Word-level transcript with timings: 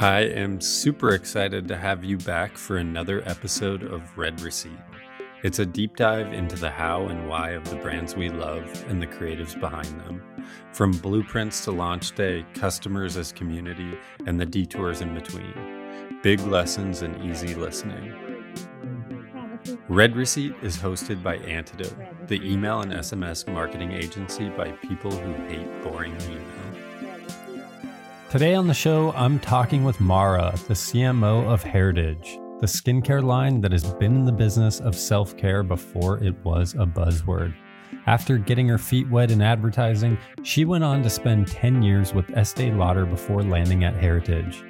I 0.00 0.20
am 0.20 0.62
super 0.62 1.10
excited 1.10 1.68
to 1.68 1.76
have 1.76 2.02
you 2.04 2.16
back 2.16 2.56
for 2.56 2.78
another 2.78 3.22
episode 3.28 3.82
of 3.82 4.16
Read 4.16 4.40
Receipt. 4.40 4.72
It's 5.42 5.58
a 5.58 5.66
deep 5.66 5.96
dive 5.96 6.32
into 6.32 6.56
the 6.56 6.70
how 6.70 7.08
and 7.08 7.28
why 7.28 7.50
of 7.50 7.68
the 7.68 7.76
brands 7.76 8.16
we 8.16 8.30
love 8.30 8.64
and 8.88 9.02
the 9.02 9.06
creatives 9.06 9.60
behind 9.60 10.00
them. 10.00 10.22
From 10.72 10.92
blueprints 10.92 11.62
to 11.66 11.72
launch 11.72 12.14
day, 12.14 12.46
customers 12.54 13.18
as 13.18 13.30
community, 13.30 13.98
and 14.24 14.40
the 14.40 14.46
detours 14.46 15.02
in 15.02 15.12
between. 15.12 15.52
Big 16.22 16.40
lessons 16.46 17.02
and 17.02 17.22
easy 17.22 17.54
listening. 17.54 18.14
Read 19.86 20.16
Receipt 20.16 20.54
is 20.62 20.78
hosted 20.78 21.22
by 21.22 21.36
Antidote, 21.36 22.26
the 22.26 22.40
email 22.42 22.80
and 22.80 22.92
SMS 22.92 23.46
marketing 23.52 23.92
agency 23.92 24.48
by 24.48 24.70
people 24.70 25.10
who 25.10 25.34
hate 25.44 25.82
boring 25.82 26.16
email. 26.22 26.79
Today 28.30 28.54
on 28.54 28.68
the 28.68 28.74
show, 28.74 29.10
I'm 29.12 29.40
talking 29.40 29.82
with 29.82 30.00
Maura, 30.00 30.54
the 30.68 30.74
CMO 30.74 31.52
of 31.52 31.64
Heritage 31.64 32.38
the 32.60 32.66
skincare 32.66 33.24
line 33.24 33.62
that 33.62 33.72
has 33.72 33.94
been 33.94 34.14
in 34.14 34.26
the 34.26 34.32
business 34.32 34.80
of 34.80 34.94
self 34.94 35.34
care 35.36 35.62
before 35.62 36.22
it 36.22 36.36
was 36.44 36.74
a 36.74 36.84
buzzword. 36.84 37.54
After 38.06 38.36
getting 38.36 38.68
her 38.68 38.76
feet 38.76 39.08
wet 39.08 39.30
in 39.30 39.40
advertising, 39.40 40.18
she 40.42 40.66
went 40.66 40.84
on 40.84 41.02
to 41.02 41.08
spend 41.08 41.48
10 41.48 41.82
years 41.82 42.12
with 42.12 42.30
Estee 42.36 42.70
Lauder 42.70 43.06
before 43.06 43.42
landing 43.42 43.84
at 43.84 43.96
Heritage. 43.96 44.62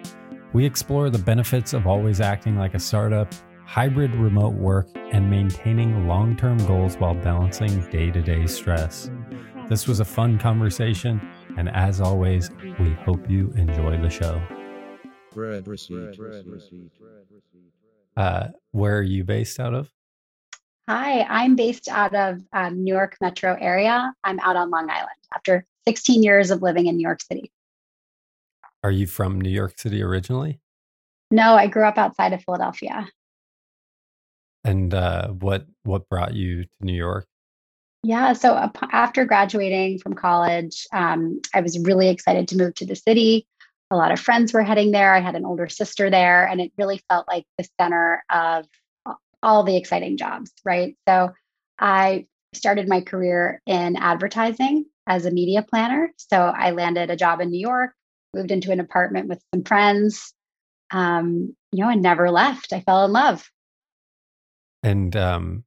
We 0.52 0.64
explore 0.64 1.10
the 1.10 1.18
benefits 1.18 1.72
of 1.74 1.88
always 1.88 2.20
acting 2.20 2.56
like 2.56 2.74
a 2.74 2.78
startup, 2.78 3.34
hybrid 3.66 4.14
remote 4.14 4.54
work, 4.54 4.88
and 5.12 5.28
maintaining 5.28 6.06
long 6.06 6.36
term 6.36 6.58
goals 6.66 6.96
while 6.96 7.14
balancing 7.14 7.80
day 7.90 8.12
to 8.12 8.22
day 8.22 8.46
stress. 8.46 9.10
This 9.68 9.88
was 9.88 9.98
a 9.98 10.04
fun 10.04 10.38
conversation, 10.38 11.20
and 11.56 11.68
as 11.70 12.00
always, 12.00 12.50
we 12.78 12.92
hope 13.04 13.28
you 13.30 13.52
enjoy 13.56 14.00
the 14.00 14.10
show. 14.10 14.40
Read 15.34 15.66
receipt. 15.66 16.18
Read 16.18 16.46
receipt. 16.46 16.90
Uh, 18.16 18.48
where 18.72 18.98
are 18.98 19.02
you 19.02 19.24
based 19.24 19.60
out 19.60 19.74
of? 19.74 19.90
Hi, 20.88 21.22
I'm 21.22 21.54
based 21.54 21.88
out 21.88 22.14
of 22.14 22.40
um, 22.52 22.82
New 22.82 22.92
York 22.92 23.16
metro 23.20 23.56
area. 23.60 24.12
I'm 24.24 24.40
out 24.40 24.56
on 24.56 24.70
Long 24.70 24.90
Island 24.90 25.08
after 25.34 25.64
16 25.86 26.22
years 26.22 26.50
of 26.50 26.62
living 26.62 26.86
in 26.86 26.96
New 26.96 27.06
York 27.06 27.22
City. 27.22 27.52
Are 28.82 28.90
you 28.90 29.06
from 29.06 29.40
New 29.40 29.50
York 29.50 29.78
City 29.78 30.02
originally? 30.02 30.60
No, 31.30 31.54
I 31.54 31.68
grew 31.68 31.84
up 31.84 31.96
outside 31.96 32.32
of 32.32 32.42
Philadelphia. 32.42 33.08
And 34.64 34.92
uh, 34.92 35.28
what 35.28 35.66
what 35.84 36.08
brought 36.08 36.34
you 36.34 36.64
to 36.64 36.68
New 36.80 36.94
York? 36.94 37.26
Yeah, 38.02 38.32
so 38.32 38.70
after 38.92 39.26
graduating 39.26 39.98
from 39.98 40.14
college, 40.14 40.86
um, 40.92 41.40
I 41.54 41.60
was 41.60 41.78
really 41.80 42.08
excited 42.08 42.48
to 42.48 42.56
move 42.56 42.74
to 42.76 42.86
the 42.86 42.96
city 42.96 43.46
a 43.90 43.96
lot 43.96 44.12
of 44.12 44.20
friends 44.20 44.52
were 44.52 44.62
heading 44.62 44.92
there. 44.92 45.14
I 45.14 45.20
had 45.20 45.34
an 45.34 45.44
older 45.44 45.68
sister 45.68 46.10
there, 46.10 46.46
and 46.46 46.60
it 46.60 46.72
really 46.78 47.02
felt 47.08 47.26
like 47.26 47.44
the 47.58 47.68
center 47.80 48.22
of 48.30 48.66
all 49.42 49.64
the 49.64 49.76
exciting 49.76 50.16
jobs, 50.16 50.52
right? 50.64 50.96
So 51.08 51.32
I 51.78 52.26
started 52.52 52.88
my 52.88 53.00
career 53.00 53.60
in 53.66 53.96
advertising 53.96 54.84
as 55.06 55.26
a 55.26 55.30
media 55.30 55.62
planner. 55.62 56.12
So 56.16 56.38
I 56.38 56.70
landed 56.70 57.10
a 57.10 57.16
job 57.16 57.40
in 57.40 57.50
New 57.50 57.60
York, 57.60 57.92
moved 58.34 58.50
into 58.50 58.70
an 58.70 58.80
apartment 58.80 59.28
with 59.28 59.42
some 59.52 59.64
friends, 59.64 60.32
um, 60.92 61.56
you 61.72 61.82
know, 61.82 61.90
and 61.90 62.02
never 62.02 62.30
left. 62.30 62.72
I 62.72 62.80
fell 62.80 63.04
in 63.04 63.12
love. 63.12 63.48
And 64.82 65.16
um, 65.16 65.64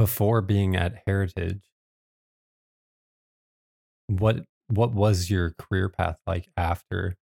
before 0.00 0.40
being 0.40 0.76
at 0.76 1.02
Heritage, 1.06 1.60
what 4.06 4.46
what 4.68 4.94
was 4.94 5.28
your 5.28 5.54
career 5.58 5.90
path 5.90 6.16
like 6.26 6.48
after 6.56 7.18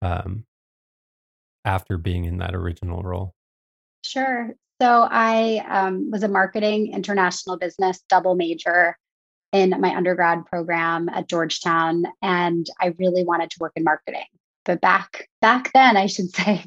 um, 0.00 0.46
after 1.66 1.98
being 1.98 2.24
in 2.24 2.38
that 2.38 2.54
original 2.54 3.02
role? 3.02 3.34
Sure. 4.06 4.54
So 4.80 5.06
I 5.10 5.62
um, 5.68 6.10
was 6.10 6.22
a 6.22 6.28
marketing 6.28 6.94
international 6.94 7.58
business 7.58 8.02
double 8.08 8.36
major 8.36 8.96
in 9.52 9.78
my 9.78 9.94
undergrad 9.94 10.46
program 10.46 11.10
at 11.10 11.28
Georgetown, 11.28 12.04
and 12.22 12.66
I 12.80 12.94
really 12.98 13.22
wanted 13.22 13.50
to 13.50 13.56
work 13.60 13.72
in 13.76 13.84
marketing. 13.84 14.24
But 14.64 14.80
back 14.80 15.28
back 15.42 15.72
then, 15.74 15.98
I 15.98 16.06
should 16.06 16.30
say, 16.34 16.64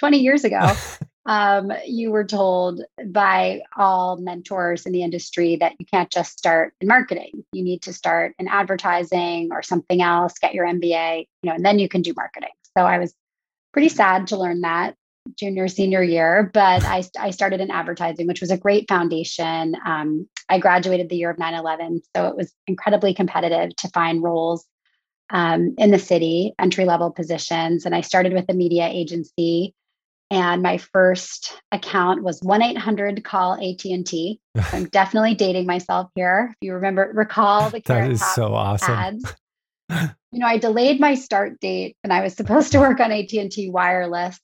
20 0.00 0.18
years 0.18 0.42
ago, 0.42 0.72
um, 1.30 1.72
you 1.86 2.10
were 2.10 2.24
told 2.24 2.82
by 3.06 3.62
all 3.76 4.16
mentors 4.16 4.84
in 4.84 4.90
the 4.90 5.04
industry 5.04 5.54
that 5.54 5.74
you 5.78 5.86
can't 5.86 6.10
just 6.10 6.36
start 6.36 6.74
in 6.80 6.88
marketing. 6.88 7.44
You 7.52 7.62
need 7.62 7.82
to 7.82 7.92
start 7.92 8.34
in 8.40 8.48
advertising 8.48 9.50
or 9.52 9.62
something 9.62 10.02
else, 10.02 10.34
get 10.40 10.54
your 10.54 10.66
MBA, 10.66 11.28
you 11.42 11.48
know, 11.48 11.54
and 11.54 11.64
then 11.64 11.78
you 11.78 11.88
can 11.88 12.02
do 12.02 12.12
marketing. 12.16 12.50
So 12.76 12.84
I 12.84 12.98
was 12.98 13.14
pretty 13.72 13.90
sad 13.90 14.26
to 14.28 14.36
learn 14.36 14.62
that 14.62 14.96
junior 15.36 15.68
senior 15.68 16.02
year 16.02 16.50
but 16.52 16.82
I, 16.82 17.04
I 17.16 17.30
started 17.30 17.60
in 17.60 17.70
advertising 17.70 18.26
which 18.26 18.40
was 18.40 18.50
a 18.50 18.56
great 18.56 18.88
foundation 18.88 19.76
um, 19.84 20.26
i 20.48 20.58
graduated 20.58 21.10
the 21.10 21.16
year 21.16 21.30
of 21.30 21.36
9-11 21.36 22.00
so 22.16 22.26
it 22.26 22.36
was 22.36 22.52
incredibly 22.66 23.12
competitive 23.12 23.76
to 23.76 23.88
find 23.90 24.22
roles 24.22 24.64
um, 25.28 25.74
in 25.76 25.90
the 25.90 25.98
city 25.98 26.54
entry 26.58 26.86
level 26.86 27.10
positions 27.10 27.84
and 27.84 27.94
i 27.94 28.00
started 28.00 28.32
with 28.32 28.46
a 28.48 28.54
media 28.54 28.88
agency 28.88 29.74
and 30.30 30.62
my 30.62 30.78
first 30.78 31.60
account 31.72 32.22
was 32.22 32.40
1-800 32.40 33.22
call 33.24 33.54
at&t 33.54 34.40
i'm 34.72 34.84
definitely 34.92 35.34
dating 35.34 35.66
myself 35.66 36.10
here 36.14 36.54
if 36.60 36.66
you 36.66 36.74
remember 36.74 37.10
recall 37.14 37.70
the 37.70 37.80
that 37.86 38.10
is 38.10 38.24
so 38.34 38.54
awesome 38.54 38.94
ads 38.94 39.24
you 40.32 40.38
know, 40.38 40.46
I 40.46 40.58
delayed 40.58 41.00
my 41.00 41.14
start 41.14 41.60
date 41.60 41.96
and 42.04 42.12
I 42.12 42.22
was 42.22 42.34
supposed 42.34 42.72
to 42.72 42.78
work 42.78 43.00
on 43.00 43.12
AT&T 43.12 43.70
wireless 43.70 44.38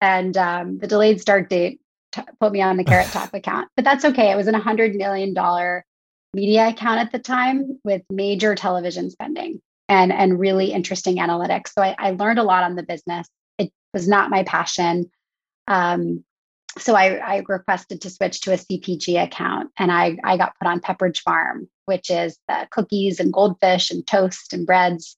and 0.00 0.36
um, 0.36 0.78
the 0.78 0.86
delayed 0.86 1.20
start 1.20 1.50
date 1.50 1.80
t- 2.12 2.22
put 2.40 2.52
me 2.52 2.62
on 2.62 2.76
the 2.76 2.84
Carrot 2.84 3.08
Top 3.08 3.34
account. 3.34 3.68
But 3.76 3.84
that's 3.84 4.04
okay. 4.04 4.30
It 4.30 4.36
was 4.36 4.46
an 4.46 4.54
$100 4.54 4.94
million 4.94 5.34
media 6.34 6.68
account 6.68 7.00
at 7.00 7.12
the 7.12 7.18
time 7.18 7.80
with 7.84 8.02
major 8.10 8.54
television 8.54 9.10
spending 9.10 9.60
and, 9.88 10.12
and 10.12 10.38
really 10.38 10.72
interesting 10.72 11.16
analytics. 11.16 11.68
So 11.76 11.82
I, 11.82 11.94
I 11.98 12.10
learned 12.12 12.38
a 12.38 12.44
lot 12.44 12.64
on 12.64 12.76
the 12.76 12.82
business. 12.82 13.28
It 13.58 13.70
was 13.92 14.08
not 14.08 14.30
my 14.30 14.44
passion. 14.44 15.10
Um, 15.66 16.24
so 16.78 16.94
I, 16.94 17.16
I, 17.16 17.42
requested 17.48 18.00
to 18.00 18.10
switch 18.10 18.40
to 18.42 18.52
a 18.52 18.56
CPG 18.56 19.22
account 19.22 19.70
and 19.78 19.92
I, 19.92 20.16
I 20.24 20.38
got 20.38 20.58
put 20.58 20.66
on 20.66 20.80
Pepperidge 20.80 21.20
Farm, 21.20 21.68
which 21.84 22.10
is 22.10 22.38
the 22.48 22.66
cookies 22.70 23.20
and 23.20 23.32
goldfish 23.32 23.90
and 23.90 24.06
toast 24.06 24.52
and 24.54 24.66
breads. 24.66 25.16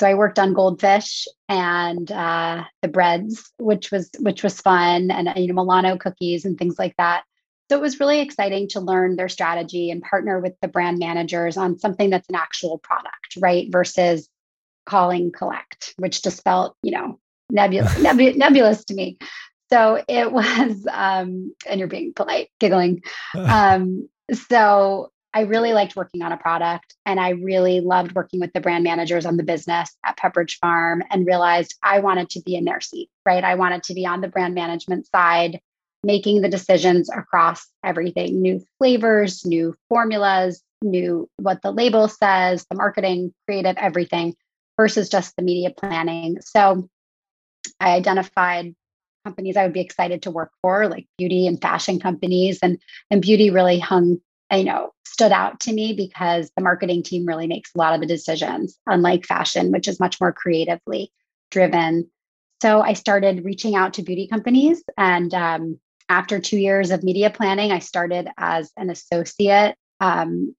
So 0.00 0.06
I 0.06 0.14
worked 0.14 0.38
on 0.38 0.54
goldfish 0.54 1.26
and 1.48 2.10
uh, 2.10 2.64
the 2.82 2.88
breads, 2.88 3.52
which 3.58 3.92
was 3.92 4.10
which 4.18 4.42
was 4.42 4.60
fun, 4.60 5.10
and 5.10 5.32
you 5.36 5.46
know 5.46 5.54
Milano 5.54 5.96
cookies 5.96 6.44
and 6.44 6.58
things 6.58 6.78
like 6.78 6.96
that. 6.96 7.22
So 7.70 7.78
it 7.78 7.82
was 7.82 8.00
really 8.00 8.20
exciting 8.20 8.68
to 8.70 8.80
learn 8.80 9.16
their 9.16 9.28
strategy 9.28 9.90
and 9.90 10.02
partner 10.02 10.40
with 10.40 10.54
the 10.60 10.68
brand 10.68 10.98
managers 10.98 11.56
on 11.56 11.78
something 11.78 12.10
that's 12.10 12.28
an 12.28 12.34
actual 12.34 12.78
product, 12.78 13.36
right? 13.38 13.68
Versus 13.70 14.28
calling 14.86 15.30
collect, 15.30 15.94
which 15.98 16.22
just 16.22 16.42
felt 16.42 16.76
you 16.82 16.92
know 16.92 17.20
nebulous, 17.50 17.96
nebulous 18.36 18.84
to 18.86 18.94
me. 18.94 19.18
So 19.72 20.04
it 20.06 20.30
was, 20.38 20.86
um, 20.90 21.54
and 21.66 21.78
you're 21.78 21.88
being 21.88 22.12
polite, 22.14 22.50
giggling. 22.60 23.02
Um, 23.34 24.08
so 24.48 25.10
I 25.34 25.42
really 25.42 25.72
liked 25.72 25.96
working 25.96 26.22
on 26.22 26.32
a 26.32 26.36
product 26.36 26.94
and 27.06 27.18
I 27.18 27.30
really 27.30 27.80
loved 27.80 28.14
working 28.14 28.40
with 28.40 28.52
the 28.52 28.60
brand 28.60 28.84
managers 28.84 29.24
on 29.24 29.36
the 29.36 29.42
business 29.42 29.94
at 30.04 30.18
Pepperidge 30.18 30.58
Farm 30.58 31.02
and 31.10 31.26
realized 31.26 31.74
I 31.82 32.00
wanted 32.00 32.30
to 32.30 32.40
be 32.40 32.54
in 32.54 32.64
their 32.64 32.80
seat, 32.80 33.08
right? 33.24 33.42
I 33.42 33.54
wanted 33.54 33.82
to 33.84 33.94
be 33.94 34.06
on 34.06 34.20
the 34.20 34.28
brand 34.28 34.54
management 34.54 35.06
side, 35.06 35.60
making 36.02 36.42
the 36.42 36.48
decisions 36.48 37.08
across 37.10 37.66
everything 37.84 38.42
new 38.42 38.64
flavors, 38.78 39.44
new 39.44 39.74
formulas, 39.88 40.62
new 40.82 41.28
what 41.38 41.62
the 41.62 41.72
label 41.72 42.08
says, 42.08 42.66
the 42.70 42.76
marketing, 42.76 43.32
creative, 43.46 43.76
everything 43.78 44.34
versus 44.76 45.08
just 45.08 45.34
the 45.36 45.42
media 45.42 45.70
planning. 45.70 46.38
So 46.40 46.88
I 47.80 47.94
identified 47.94 48.74
companies 49.24 49.56
I 49.56 49.64
would 49.64 49.72
be 49.72 49.80
excited 49.80 50.22
to 50.22 50.30
work 50.30 50.52
for, 50.62 50.88
like 50.88 51.06
beauty 51.18 51.46
and 51.46 51.60
fashion 51.60 52.00
companies. 52.00 52.58
And, 52.62 52.78
and 53.10 53.22
beauty 53.22 53.50
really 53.50 53.78
hung, 53.78 54.18
you 54.52 54.64
know, 54.64 54.90
stood 55.06 55.32
out 55.32 55.60
to 55.60 55.72
me 55.72 55.92
because 55.92 56.50
the 56.56 56.62
marketing 56.62 57.02
team 57.02 57.26
really 57.26 57.46
makes 57.46 57.70
a 57.74 57.78
lot 57.78 57.94
of 57.94 58.00
the 58.00 58.06
decisions, 58.06 58.78
unlike 58.86 59.26
fashion, 59.26 59.70
which 59.70 59.88
is 59.88 60.00
much 60.00 60.20
more 60.20 60.32
creatively 60.32 61.12
driven. 61.50 62.10
So 62.62 62.80
I 62.80 62.92
started 62.92 63.44
reaching 63.44 63.74
out 63.74 63.94
to 63.94 64.02
beauty 64.02 64.26
companies. 64.28 64.82
And 64.96 65.32
um, 65.34 65.80
after 66.08 66.40
two 66.40 66.58
years 66.58 66.90
of 66.90 67.02
media 67.02 67.30
planning, 67.30 67.72
I 67.72 67.78
started 67.80 68.28
as 68.38 68.72
an 68.76 68.90
associate 68.90 69.76
um, 70.00 70.54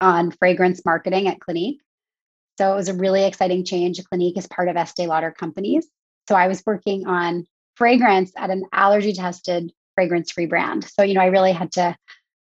on 0.00 0.30
fragrance 0.30 0.84
marketing 0.84 1.28
at 1.28 1.40
Clinique. 1.40 1.80
So 2.58 2.72
it 2.72 2.76
was 2.76 2.88
a 2.88 2.94
really 2.94 3.24
exciting 3.24 3.64
change. 3.64 4.02
Clinique 4.04 4.38
is 4.38 4.46
part 4.46 4.68
of 4.68 4.76
Estee 4.76 5.06
Lauder 5.06 5.32
companies. 5.32 5.88
So 6.28 6.36
I 6.36 6.46
was 6.48 6.62
working 6.64 7.06
on 7.06 7.46
fragrance 7.76 8.32
at 8.36 8.50
an 8.50 8.64
allergy 8.72 9.12
tested 9.12 9.72
fragrance 9.94 10.30
free 10.30 10.46
brand. 10.46 10.84
So, 10.84 11.02
you 11.02 11.14
know, 11.14 11.20
I 11.20 11.26
really 11.26 11.52
had 11.52 11.72
to 11.72 11.96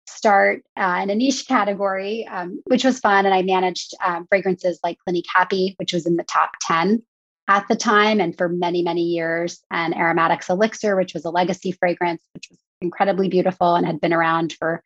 start 0.07 0.63
uh, 0.77 1.00
in 1.04 1.10
a 1.10 1.16
niche 1.16 1.48
category, 1.48 2.27
um, 2.27 2.62
which 2.66 2.83
was 2.83 3.00
fun. 3.00 3.25
And 3.25 3.33
I 3.33 3.42
managed 3.42 3.94
um, 4.04 4.25
fragrances 4.27 4.80
like 4.83 4.98
Clinique 5.06 5.27
Happy, 5.33 5.75
which 5.77 5.94
was 5.94 6.06
in 6.06 6.16
the 6.16 6.24
top 6.24 6.51
10 6.62 7.04
at 7.48 7.68
the 7.68 7.75
time 7.75 8.19
and 8.19 8.38
for 8.38 8.50
many, 8.50 8.83
many 8.83 9.01
years, 9.01 9.62
and 9.71 9.95
Aromatics 9.95 10.50
Elixir, 10.50 10.95
which 10.95 11.13
was 11.13 11.25
a 11.25 11.31
legacy 11.31 11.71
fragrance, 11.71 12.21
which 12.33 12.48
was 12.50 12.60
incredibly 12.81 13.27
beautiful 13.27 13.75
and 13.75 13.86
had 13.86 14.01
been 14.01 14.13
around 14.13 14.54
for 14.54 14.83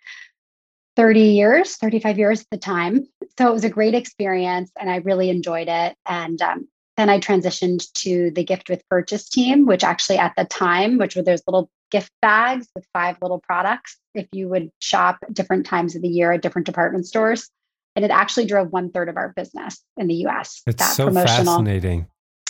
30 0.95 1.19
years, 1.19 1.75
35 1.77 2.18
years 2.18 2.41
at 2.41 2.47
the 2.51 2.57
time. 2.57 3.07
So 3.38 3.50
it 3.50 3.53
was 3.53 3.63
a 3.63 3.69
great 3.69 3.95
experience 3.95 4.71
and 4.80 4.89
I 4.89 4.97
really 4.97 5.30
enjoyed 5.30 5.68
it. 5.68 5.95
And 6.06 6.41
um, 6.41 6.68
then 6.98 7.10
I 7.10 7.19
transitioned 7.19 7.92
to 7.94 8.31
the 8.31 8.44
gift 8.44 8.69
with 8.69 8.88
purchase 8.90 9.28
team, 9.28 9.66
which 9.66 9.84
actually 9.84 10.18
at 10.18 10.34
the 10.38 10.45
time, 10.45 10.98
which 10.98 11.16
were 11.16 11.24
those 11.24 11.42
little 11.48 11.69
gift 11.92 12.12
bags 12.22 12.68
with 12.75 12.86
five 12.94 13.18
little 13.22 13.40
products, 13.40 13.98
if 14.13 14.28
you 14.31 14.48
would 14.50 14.69
shop 14.80 15.18
different 15.31 15.66
times 15.66 15.95
of 15.95 16.01
the 16.01 16.07
year 16.07 16.31
at 16.31 16.42
different 16.42 16.66
department 16.66 17.06
stores. 17.06 17.50
And 17.95 18.04
it 18.04 18.12
actually 18.12 18.45
drove 18.45 18.72
one 18.72 18.92
third 18.92 19.10
of 19.10 19.18
our 19.18 19.34
business 19.36 19.84
in 19.98 20.07
the 20.07 20.16
US. 20.28 20.62
It's 20.66 20.81
that 20.81 20.94
so 20.94 21.07
promotional, 21.07 21.57
fascinating. 21.57 22.07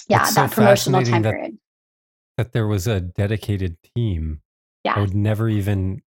Yeah, 0.07 0.23
it's 0.23 0.35
that 0.35 0.49
so 0.49 0.55
promotional 0.55 1.03
time 1.03 1.21
that, 1.21 1.31
period. 1.31 1.57
That 2.37 2.53
there 2.53 2.67
was 2.67 2.87
a 2.87 2.99
dedicated 3.01 3.77
team. 3.95 4.41
Yeah. 4.83 4.95
I 4.95 4.99
would 4.99 5.15
never 5.15 5.49
even 5.49 6.01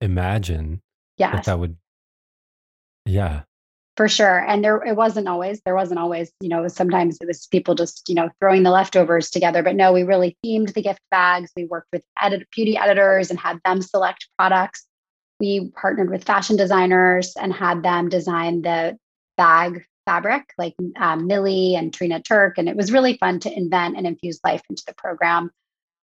imagine 0.00 0.82
yeah. 1.16 1.32
that 1.32 1.44
that 1.44 1.58
would 1.58 1.76
yeah 3.04 3.42
for 3.96 4.08
sure. 4.08 4.38
And 4.38 4.64
there 4.64 4.82
it 4.82 4.96
wasn't 4.96 5.28
always 5.28 5.60
there 5.64 5.74
wasn't 5.74 6.00
always 6.00 6.32
you 6.40 6.48
know 6.48 6.66
sometimes 6.68 7.18
it 7.20 7.26
was 7.26 7.46
people 7.46 7.74
just 7.74 8.08
you 8.08 8.14
know 8.14 8.30
throwing 8.40 8.62
the 8.62 8.70
leftovers 8.70 9.30
together. 9.30 9.62
But 9.62 9.76
no 9.76 9.92
we 9.92 10.02
really 10.02 10.36
themed 10.44 10.72
the 10.74 10.82
gift 10.82 11.00
bags. 11.10 11.50
We 11.56 11.64
worked 11.64 11.88
with 11.92 12.02
edit, 12.20 12.48
beauty 12.54 12.76
editors 12.76 13.30
and 13.30 13.38
had 13.38 13.60
them 13.64 13.82
select 13.82 14.28
products. 14.38 14.86
We 15.40 15.70
partnered 15.74 16.10
with 16.10 16.24
fashion 16.24 16.56
designers 16.56 17.34
and 17.36 17.52
had 17.52 17.82
them 17.82 18.08
design 18.08 18.62
the 18.62 18.96
bag 19.36 19.84
fabric 20.06 20.42
like 20.58 20.74
um, 20.96 21.26
Milly 21.26 21.76
and 21.76 21.92
trina 21.94 22.20
turk. 22.20 22.58
And 22.58 22.68
it 22.68 22.76
was 22.76 22.92
really 22.92 23.16
fun 23.18 23.38
to 23.40 23.56
invent 23.56 23.96
and 23.96 24.06
infuse 24.06 24.40
life 24.44 24.62
into 24.68 24.82
the 24.86 24.94
program. 24.94 25.50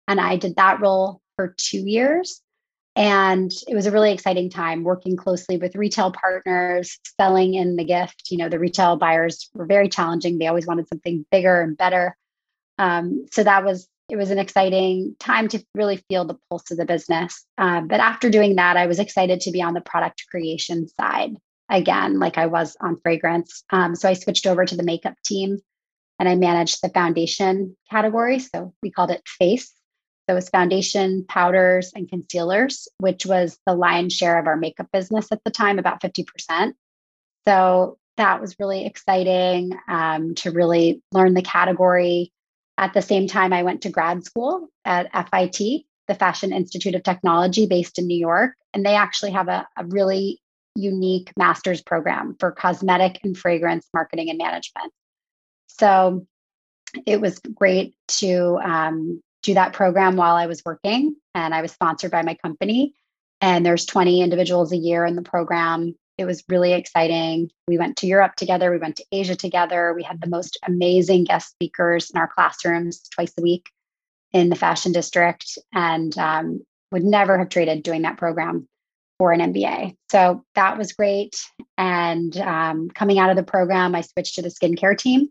And 0.06 0.20
i 0.20 0.36
did 0.36 0.56
that 0.56 0.80
role 0.80 1.20
for 1.36 1.54
two 1.58 1.86
years 1.86 2.42
and 2.98 3.52
it 3.68 3.76
was 3.76 3.86
a 3.86 3.92
really 3.92 4.10
exciting 4.10 4.50
time 4.50 4.82
working 4.82 5.16
closely 5.16 5.56
with 5.56 5.76
retail 5.76 6.10
partners, 6.10 6.98
selling 7.20 7.54
in 7.54 7.76
the 7.76 7.84
gift. 7.84 8.24
You 8.28 8.38
know, 8.38 8.48
the 8.48 8.58
retail 8.58 8.96
buyers 8.96 9.48
were 9.54 9.66
very 9.66 9.88
challenging. 9.88 10.36
They 10.36 10.48
always 10.48 10.66
wanted 10.66 10.88
something 10.88 11.24
bigger 11.30 11.62
and 11.62 11.78
better. 11.78 12.16
Um, 12.76 13.26
so 13.30 13.44
that 13.44 13.64
was 13.64 13.88
it 14.08 14.16
was 14.16 14.32
an 14.32 14.38
exciting 14.40 15.14
time 15.20 15.46
to 15.48 15.62
really 15.76 16.02
feel 16.08 16.24
the 16.24 16.38
pulse 16.50 16.72
of 16.72 16.78
the 16.78 16.86
business. 16.86 17.46
Uh, 17.56 17.82
but 17.82 18.00
after 18.00 18.30
doing 18.30 18.56
that, 18.56 18.76
I 18.76 18.86
was 18.86 18.98
excited 18.98 19.42
to 19.42 19.52
be 19.52 19.62
on 19.62 19.74
the 19.74 19.80
product 19.80 20.24
creation 20.28 20.88
side 20.88 21.36
again, 21.68 22.18
like 22.18 22.36
I 22.36 22.46
was 22.46 22.76
on 22.80 22.98
fragrance. 23.00 23.62
Um, 23.70 23.94
so 23.94 24.08
I 24.08 24.14
switched 24.14 24.46
over 24.46 24.64
to 24.64 24.76
the 24.76 24.82
makeup 24.82 25.14
team 25.24 25.58
and 26.18 26.28
I 26.28 26.34
managed 26.34 26.82
the 26.82 26.88
foundation 26.88 27.76
category. 27.90 28.40
So 28.40 28.74
we 28.82 28.90
called 28.90 29.12
it 29.12 29.22
Face. 29.38 29.72
Was 30.34 30.48
foundation, 30.48 31.24
powders, 31.28 31.92
and 31.94 32.08
concealers, 32.08 32.88
which 32.98 33.24
was 33.26 33.58
the 33.66 33.74
lion's 33.74 34.14
share 34.14 34.38
of 34.38 34.46
our 34.46 34.56
makeup 34.56 34.88
business 34.92 35.28
at 35.32 35.42
the 35.44 35.50
time, 35.50 35.78
about 35.78 36.02
50%. 36.02 36.72
So 37.46 37.98
that 38.18 38.40
was 38.40 38.56
really 38.58 38.84
exciting 38.84 39.72
um, 39.88 40.34
to 40.36 40.50
really 40.50 41.02
learn 41.12 41.34
the 41.34 41.42
category. 41.42 42.32
At 42.76 42.92
the 42.92 43.02
same 43.02 43.26
time, 43.26 43.52
I 43.52 43.62
went 43.62 43.82
to 43.82 43.90
grad 43.90 44.24
school 44.24 44.68
at 44.84 45.10
FIT, 45.12 45.84
the 46.08 46.14
Fashion 46.14 46.52
Institute 46.52 46.94
of 46.94 47.02
Technology 47.02 47.66
based 47.66 47.98
in 47.98 48.06
New 48.06 48.18
York. 48.18 48.54
And 48.74 48.84
they 48.84 48.94
actually 48.94 49.30
have 49.30 49.48
a, 49.48 49.66
a 49.76 49.86
really 49.86 50.40
unique 50.74 51.32
master's 51.36 51.82
program 51.82 52.36
for 52.38 52.52
cosmetic 52.52 53.18
and 53.24 53.36
fragrance 53.36 53.86
marketing 53.94 54.30
and 54.30 54.38
management. 54.38 54.92
So 55.66 56.26
it 57.06 57.20
was 57.20 57.38
great 57.38 57.94
to 58.08 58.58
um, 58.62 59.20
do 59.48 59.54
that 59.54 59.72
program 59.72 60.16
while 60.16 60.36
I 60.36 60.46
was 60.46 60.62
working, 60.64 61.16
and 61.34 61.54
I 61.54 61.62
was 61.62 61.72
sponsored 61.72 62.10
by 62.10 62.22
my 62.22 62.34
company. 62.34 62.94
And 63.40 63.64
there's 63.64 63.86
20 63.86 64.20
individuals 64.20 64.72
a 64.72 64.76
year 64.76 65.06
in 65.06 65.16
the 65.16 65.22
program. 65.22 65.94
It 66.18 66.26
was 66.26 66.44
really 66.48 66.74
exciting. 66.74 67.50
We 67.66 67.78
went 67.78 67.96
to 67.98 68.06
Europe 68.06 68.34
together. 68.36 68.70
We 68.70 68.78
went 68.78 68.96
to 68.96 69.04
Asia 69.10 69.36
together. 69.36 69.94
We 69.94 70.02
had 70.02 70.20
the 70.20 70.28
most 70.28 70.58
amazing 70.66 71.24
guest 71.24 71.50
speakers 71.50 72.10
in 72.10 72.20
our 72.20 72.28
classrooms 72.28 73.08
twice 73.14 73.32
a 73.38 73.42
week 73.42 73.70
in 74.32 74.50
the 74.50 74.56
fashion 74.56 74.92
district, 74.92 75.56
and 75.72 76.16
um, 76.18 76.60
would 76.92 77.04
never 77.04 77.38
have 77.38 77.48
traded 77.48 77.82
doing 77.82 78.02
that 78.02 78.18
program 78.18 78.68
for 79.18 79.32
an 79.32 79.40
MBA. 79.40 79.96
So 80.10 80.44
that 80.56 80.76
was 80.76 80.92
great. 80.92 81.36
And 81.78 82.36
um, 82.36 82.90
coming 82.90 83.18
out 83.18 83.30
of 83.30 83.36
the 83.36 83.42
program, 83.42 83.94
I 83.94 84.02
switched 84.02 84.34
to 84.34 84.42
the 84.42 84.50
skincare 84.50 84.96
team 84.96 85.28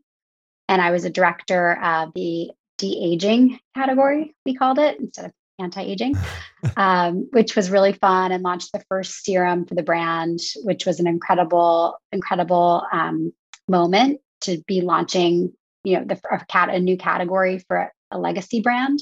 and 0.68 0.82
I 0.82 0.92
was 0.92 1.06
a 1.06 1.10
director 1.10 1.80
of 1.82 2.14
the 2.16 2.52
de-aging 2.78 3.60
category 3.76 4.36
we 4.46 4.54
called 4.54 4.80
it 4.80 5.00
instead 5.00 5.26
of 5.26 5.32
anti-aging 5.60 6.16
um, 6.78 7.28
which 7.32 7.56
was 7.56 7.72
really 7.72 7.94
fun 7.94 8.32
and 8.32 8.44
launched 8.44 8.72
the 8.72 8.84
first 8.90 9.24
serum 9.24 9.66
for 9.66 9.76
the 9.76 9.84
brand 9.84 10.40
which 10.64 10.86
was 10.86 11.00
an 11.00 11.08
incredible 11.08 11.98
incredible 12.12 12.84
um, 12.92 13.34
moment 13.68 14.20
to 14.42 14.62
be 14.68 14.82
launching 14.82 15.52
you 15.88 15.98
know 15.98 16.06
the 16.06 16.20
a, 16.30 16.46
cat, 16.46 16.70
a 16.70 16.80
new 16.80 16.98
category 16.98 17.60
for 17.60 17.92
a 18.12 18.20
legacy 18.20 18.62
brand. 18.62 19.00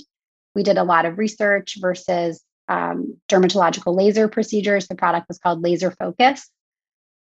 We 0.53 0.63
did 0.63 0.77
a 0.77 0.83
lot 0.83 1.05
of 1.05 1.17
research 1.17 1.77
versus 1.79 2.41
um, 2.67 3.17
dermatological 3.29 3.95
laser 3.95 4.27
procedures. 4.27 4.87
The 4.87 4.95
product 4.95 5.27
was 5.27 5.39
called 5.39 5.61
laser 5.61 5.91
focus. 5.91 6.49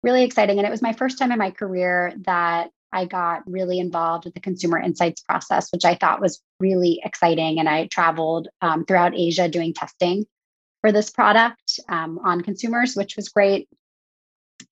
Really 0.03 0.23
exciting 0.23 0.59
and 0.59 0.67
it 0.67 0.71
was 0.71 0.83
my 0.83 0.93
first 0.93 1.19
time 1.19 1.33
in 1.33 1.39
my 1.39 1.51
career 1.51 2.12
that 2.25 2.71
I 2.93 3.05
got 3.05 3.43
really 3.46 3.79
involved 3.79 4.25
with 4.25 4.35
the 4.35 4.40
consumer 4.40 4.79
insights 4.79 5.23
process, 5.23 5.69
which 5.70 5.85
I 5.85 5.94
thought 5.94 6.20
was 6.20 6.40
really 6.61 7.00
exciting. 7.05 7.58
And 7.58 7.69
I 7.69 7.87
traveled 7.87 8.49
um, 8.62 8.85
throughout 8.85 9.17
Asia 9.17 9.49
doing 9.49 9.75
testing 9.75 10.25
for 10.81 10.93
this 10.93 11.11
product 11.11 11.81
um, 11.88 12.19
on 12.25 12.40
consumers, 12.40 12.94
which 12.94 13.17
was 13.17 13.29
great. 13.29 13.69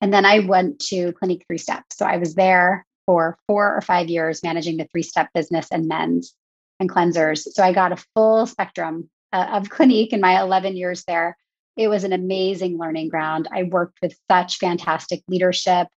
And 0.01 0.13
then 0.13 0.25
I 0.25 0.41
went 0.41 0.79
to 0.89 1.13
Clinique 1.13 1.45
Three 1.47 1.59
Step. 1.59 1.85
So 1.93 2.07
I 2.07 2.17
was 2.17 2.35
there 2.35 2.87
for 3.07 3.39
four 3.47 3.75
or 3.75 3.81
five 3.81 4.09
years 4.09 4.43
managing 4.43 4.77
the 4.77 4.89
three 4.93 5.03
step 5.03 5.29
business 5.33 5.69
and 5.71 5.89
men's 5.89 6.35
and 6.79 6.91
cleansers. 6.91 7.47
So 7.53 7.63
I 7.63 7.73
got 7.73 7.93
a 7.93 8.05
full 8.15 8.47
spectrum 8.47 9.09
uh, 9.33 9.47
of 9.53 9.71
Clinique 9.71 10.13
in 10.13 10.21
my 10.21 10.41
11 10.41 10.77
years 10.77 11.05
there. 11.07 11.37
It 11.77 11.89
was 11.89 12.05
an 12.05 12.13
amazing 12.13 12.79
learning 12.79 13.09
ground. 13.09 13.49
I 13.53 13.63
worked 13.65 13.99
with 14.03 14.17
such 14.31 14.59
fantastic 14.59 15.23
leadership 15.29 15.89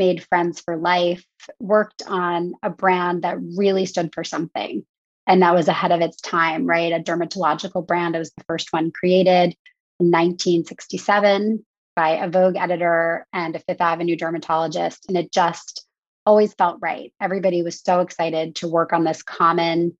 made 0.00 0.24
friends 0.24 0.62
for 0.62 0.78
life, 0.78 1.24
worked 1.60 2.02
on 2.06 2.54
a 2.62 2.70
brand 2.70 3.22
that 3.22 3.36
really 3.56 3.84
stood 3.84 4.12
for 4.14 4.24
something. 4.24 4.82
And 5.26 5.42
that 5.42 5.54
was 5.54 5.68
ahead 5.68 5.92
of 5.92 6.00
its 6.00 6.20
time, 6.22 6.64
right? 6.66 6.92
A 6.92 6.98
dermatological 6.98 7.86
brand. 7.86 8.16
It 8.16 8.18
was 8.18 8.32
the 8.32 8.44
first 8.44 8.72
one 8.72 8.90
created 8.90 9.54
in 10.00 10.06
1967 10.06 11.64
by 11.94 12.10
a 12.12 12.30
Vogue 12.30 12.56
editor 12.56 13.26
and 13.34 13.54
a 13.54 13.58
Fifth 13.58 13.82
Avenue 13.82 14.16
dermatologist. 14.16 15.04
And 15.06 15.18
it 15.18 15.30
just 15.30 15.86
always 16.24 16.54
felt 16.54 16.78
right. 16.80 17.12
Everybody 17.20 17.62
was 17.62 17.78
so 17.78 18.00
excited 18.00 18.56
to 18.56 18.68
work 18.68 18.94
on 18.94 19.04
this 19.04 19.22
common 19.22 19.98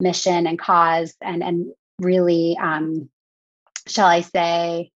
mission 0.00 0.46
and 0.46 0.58
cause 0.58 1.14
and, 1.20 1.42
and 1.42 1.66
really, 2.00 2.56
um, 2.58 3.10
shall 3.86 4.06
I 4.06 4.22
say, 4.22 4.90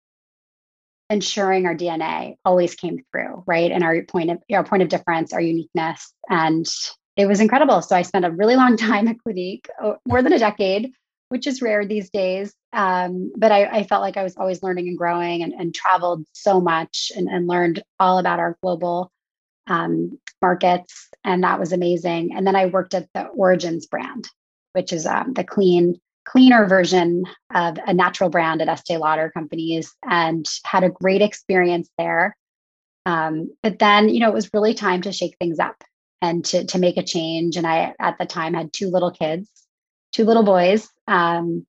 ensuring 1.10 1.66
our 1.66 1.74
DNA 1.74 2.36
always 2.44 2.74
came 2.74 3.04
through, 3.10 3.44
right? 3.46 3.70
And 3.70 3.84
our 3.84 4.02
point 4.04 4.30
of 4.30 4.38
our 4.52 4.64
point 4.64 4.82
of 4.82 4.88
difference, 4.88 5.32
our 5.32 5.40
uniqueness. 5.40 6.12
And 6.28 6.66
it 7.16 7.26
was 7.26 7.40
incredible. 7.40 7.82
So 7.82 7.94
I 7.96 8.02
spent 8.02 8.24
a 8.24 8.30
really 8.30 8.56
long 8.56 8.76
time 8.78 9.08
at 9.08 9.18
Clinique, 9.18 9.68
oh, 9.82 9.96
more 10.06 10.22
than 10.22 10.32
a 10.32 10.38
decade, 10.38 10.92
which 11.28 11.46
is 11.46 11.62
rare 11.62 11.86
these 11.86 12.10
days. 12.10 12.54
Um, 12.72 13.32
but 13.36 13.52
I, 13.52 13.64
I, 13.66 13.82
felt 13.84 14.02
like 14.02 14.16
I 14.16 14.24
was 14.24 14.36
always 14.36 14.62
learning 14.62 14.88
and 14.88 14.98
growing 14.98 15.44
and, 15.44 15.52
and 15.52 15.72
traveled 15.72 16.26
so 16.32 16.60
much 16.60 17.12
and, 17.16 17.28
and, 17.28 17.46
learned 17.46 17.84
all 18.00 18.18
about 18.18 18.40
our 18.40 18.58
global 18.62 19.12
um, 19.68 20.18
markets. 20.42 21.08
And 21.22 21.44
that 21.44 21.60
was 21.60 21.72
amazing. 21.72 22.34
And 22.34 22.44
then 22.44 22.56
I 22.56 22.66
worked 22.66 22.94
at 22.94 23.08
the 23.14 23.26
Origins 23.26 23.86
brand, 23.86 24.28
which 24.72 24.92
is 24.92 25.06
um, 25.06 25.34
the 25.34 25.44
clean 25.44 26.00
cleaner 26.26 26.66
version 26.66 27.24
of 27.54 27.76
a 27.86 27.94
natural 27.94 28.30
brand 28.30 28.62
at 28.62 28.68
Estee 28.68 28.96
Lauder 28.96 29.30
companies 29.30 29.94
and 30.08 30.46
had 30.64 30.84
a 30.84 30.90
great 30.90 31.22
experience 31.22 31.88
there. 31.98 32.36
Um, 33.06 33.50
but 33.62 33.78
then, 33.78 34.08
you 34.08 34.20
know, 34.20 34.28
it 34.28 34.34
was 34.34 34.50
really 34.54 34.74
time 34.74 35.02
to 35.02 35.12
shake 35.12 35.36
things 35.38 35.58
up 35.58 35.84
and 36.22 36.44
to, 36.46 36.64
to 36.64 36.78
make 36.78 36.96
a 36.96 37.02
change. 37.02 37.56
And 37.56 37.66
I, 37.66 37.94
at 38.00 38.16
the 38.18 38.24
time, 38.24 38.54
had 38.54 38.72
two 38.72 38.88
little 38.88 39.10
kids, 39.10 39.50
two 40.12 40.24
little 40.24 40.42
boys, 40.42 40.88
um, 41.06 41.66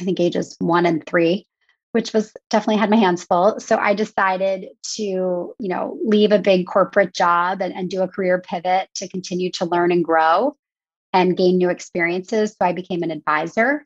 I 0.00 0.04
think 0.04 0.20
ages 0.20 0.56
one 0.60 0.86
and 0.86 1.04
three, 1.04 1.46
which 1.92 2.12
was 2.12 2.32
definitely 2.48 2.76
had 2.76 2.90
my 2.90 2.96
hands 2.96 3.24
full. 3.24 3.58
So 3.58 3.76
I 3.76 3.94
decided 3.94 4.68
to, 4.94 5.02
you 5.02 5.54
know, 5.58 5.98
leave 6.04 6.30
a 6.30 6.38
big 6.38 6.66
corporate 6.66 7.12
job 7.12 7.60
and, 7.60 7.74
and 7.74 7.90
do 7.90 8.02
a 8.02 8.08
career 8.08 8.40
pivot 8.40 8.88
to 8.94 9.08
continue 9.08 9.50
to 9.52 9.64
learn 9.64 9.90
and 9.90 10.04
grow 10.04 10.56
and 11.12 11.36
gain 11.36 11.58
new 11.58 11.70
experiences. 11.70 12.50
So 12.50 12.66
I 12.66 12.72
became 12.72 13.02
an 13.02 13.10
advisor 13.10 13.84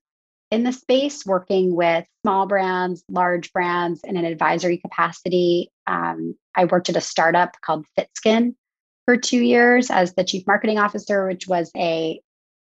in 0.50 0.62
the 0.62 0.72
space, 0.72 1.26
working 1.26 1.74
with 1.74 2.06
small 2.22 2.46
brands, 2.46 3.02
large 3.08 3.52
brands 3.52 4.02
in 4.04 4.16
an 4.16 4.24
advisory 4.24 4.78
capacity. 4.78 5.70
Um, 5.86 6.36
I 6.54 6.66
worked 6.66 6.88
at 6.88 6.96
a 6.96 7.00
startup 7.00 7.60
called 7.60 7.86
FitSkin 7.98 8.54
for 9.04 9.16
two 9.16 9.40
years 9.40 9.90
as 9.90 10.14
the 10.14 10.24
chief 10.24 10.46
marketing 10.46 10.78
officer, 10.78 11.26
which 11.26 11.48
was 11.48 11.70
a 11.76 12.20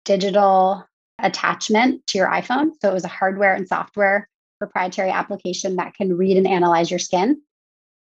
digital 0.05 0.85
attachment 1.19 2.07
to 2.09 2.19
your 2.19 2.29
iPhone. 2.29 2.71
So 2.81 2.91
it 2.91 2.95
was 2.95 3.05
a 3.05 3.09
hardware 3.09 3.55
and 3.55 3.67
software 3.67 4.29
proprietary 4.59 5.11
application 5.11 5.77
that 5.77 5.95
can 5.95 6.17
read 6.17 6.37
and 6.37 6.47
analyze 6.47 6.91
your 6.91 6.99
skin. 6.99 7.41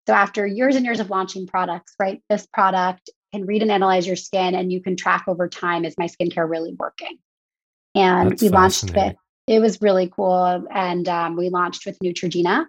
So 0.07 0.14
after 0.14 0.47
years 0.47 0.75
and 0.75 0.85
years 0.85 1.00
of 1.00 1.11
launching 1.11 1.47
products, 1.47 1.95
right, 2.00 2.23
this 2.28 2.47
product 2.47 3.11
can 3.33 3.47
read 3.47 3.63
and 3.63 3.71
analyze 3.71 4.07
your 4.07 4.17
skin 4.17 4.55
and 4.55 4.73
you 4.73 4.81
can 4.81 4.97
track 4.97 5.25
over 5.27 5.49
time 5.49 5.85
is 5.85 5.97
my 5.99 6.07
skincare 6.07 6.49
really 6.49 6.75
working? 6.79 7.19
And 7.95 8.33
That's 8.33 8.43
we 8.43 8.49
launched 8.49 8.95
with 8.95 9.17
it 9.49 9.61
was 9.61 9.81
really 9.81 10.11
cool. 10.15 10.67
And 10.71 11.09
um, 11.09 11.37
we 11.37 11.49
launched 11.49 11.87
with 11.87 11.99
Neutrogena, 12.01 12.67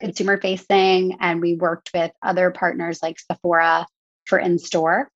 consumer 0.00 0.40
facing, 0.40 1.18
and 1.20 1.42
we 1.42 1.54
worked 1.56 1.90
with 1.92 2.10
other 2.22 2.50
partners 2.50 3.00
like 3.02 3.18
Sephora 3.20 3.86
for 4.26 4.38
in 4.38 4.58
store. 4.58 5.10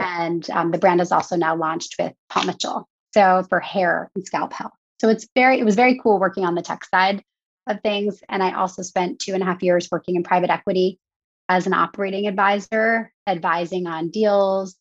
And 0.00 0.48
um, 0.50 0.72
the 0.72 0.78
brand 0.78 1.00
is 1.00 1.12
also 1.12 1.36
now 1.36 1.54
launched 1.54 1.94
with 1.98 2.12
Paul 2.28 2.44
Mitchell, 2.44 2.88
so 3.14 3.46
for 3.48 3.60
hair 3.60 4.10
and 4.14 4.26
scalp 4.26 4.52
health. 4.52 4.72
So 5.00 5.08
it's 5.08 5.26
very, 5.34 5.60
it 5.60 5.64
was 5.64 5.76
very 5.76 5.98
cool 6.02 6.18
working 6.18 6.44
on 6.44 6.54
the 6.54 6.62
tech 6.62 6.84
side 6.84 7.22
of 7.66 7.80
things. 7.82 8.20
And 8.28 8.42
I 8.42 8.54
also 8.54 8.82
spent 8.82 9.20
two 9.20 9.34
and 9.34 9.42
a 9.42 9.46
half 9.46 9.62
years 9.62 9.88
working 9.90 10.16
in 10.16 10.22
private 10.22 10.50
equity 10.50 10.98
as 11.48 11.66
an 11.66 11.72
operating 11.72 12.26
advisor, 12.26 13.12
advising 13.26 13.86
on 13.86 14.10
deals, 14.10 14.76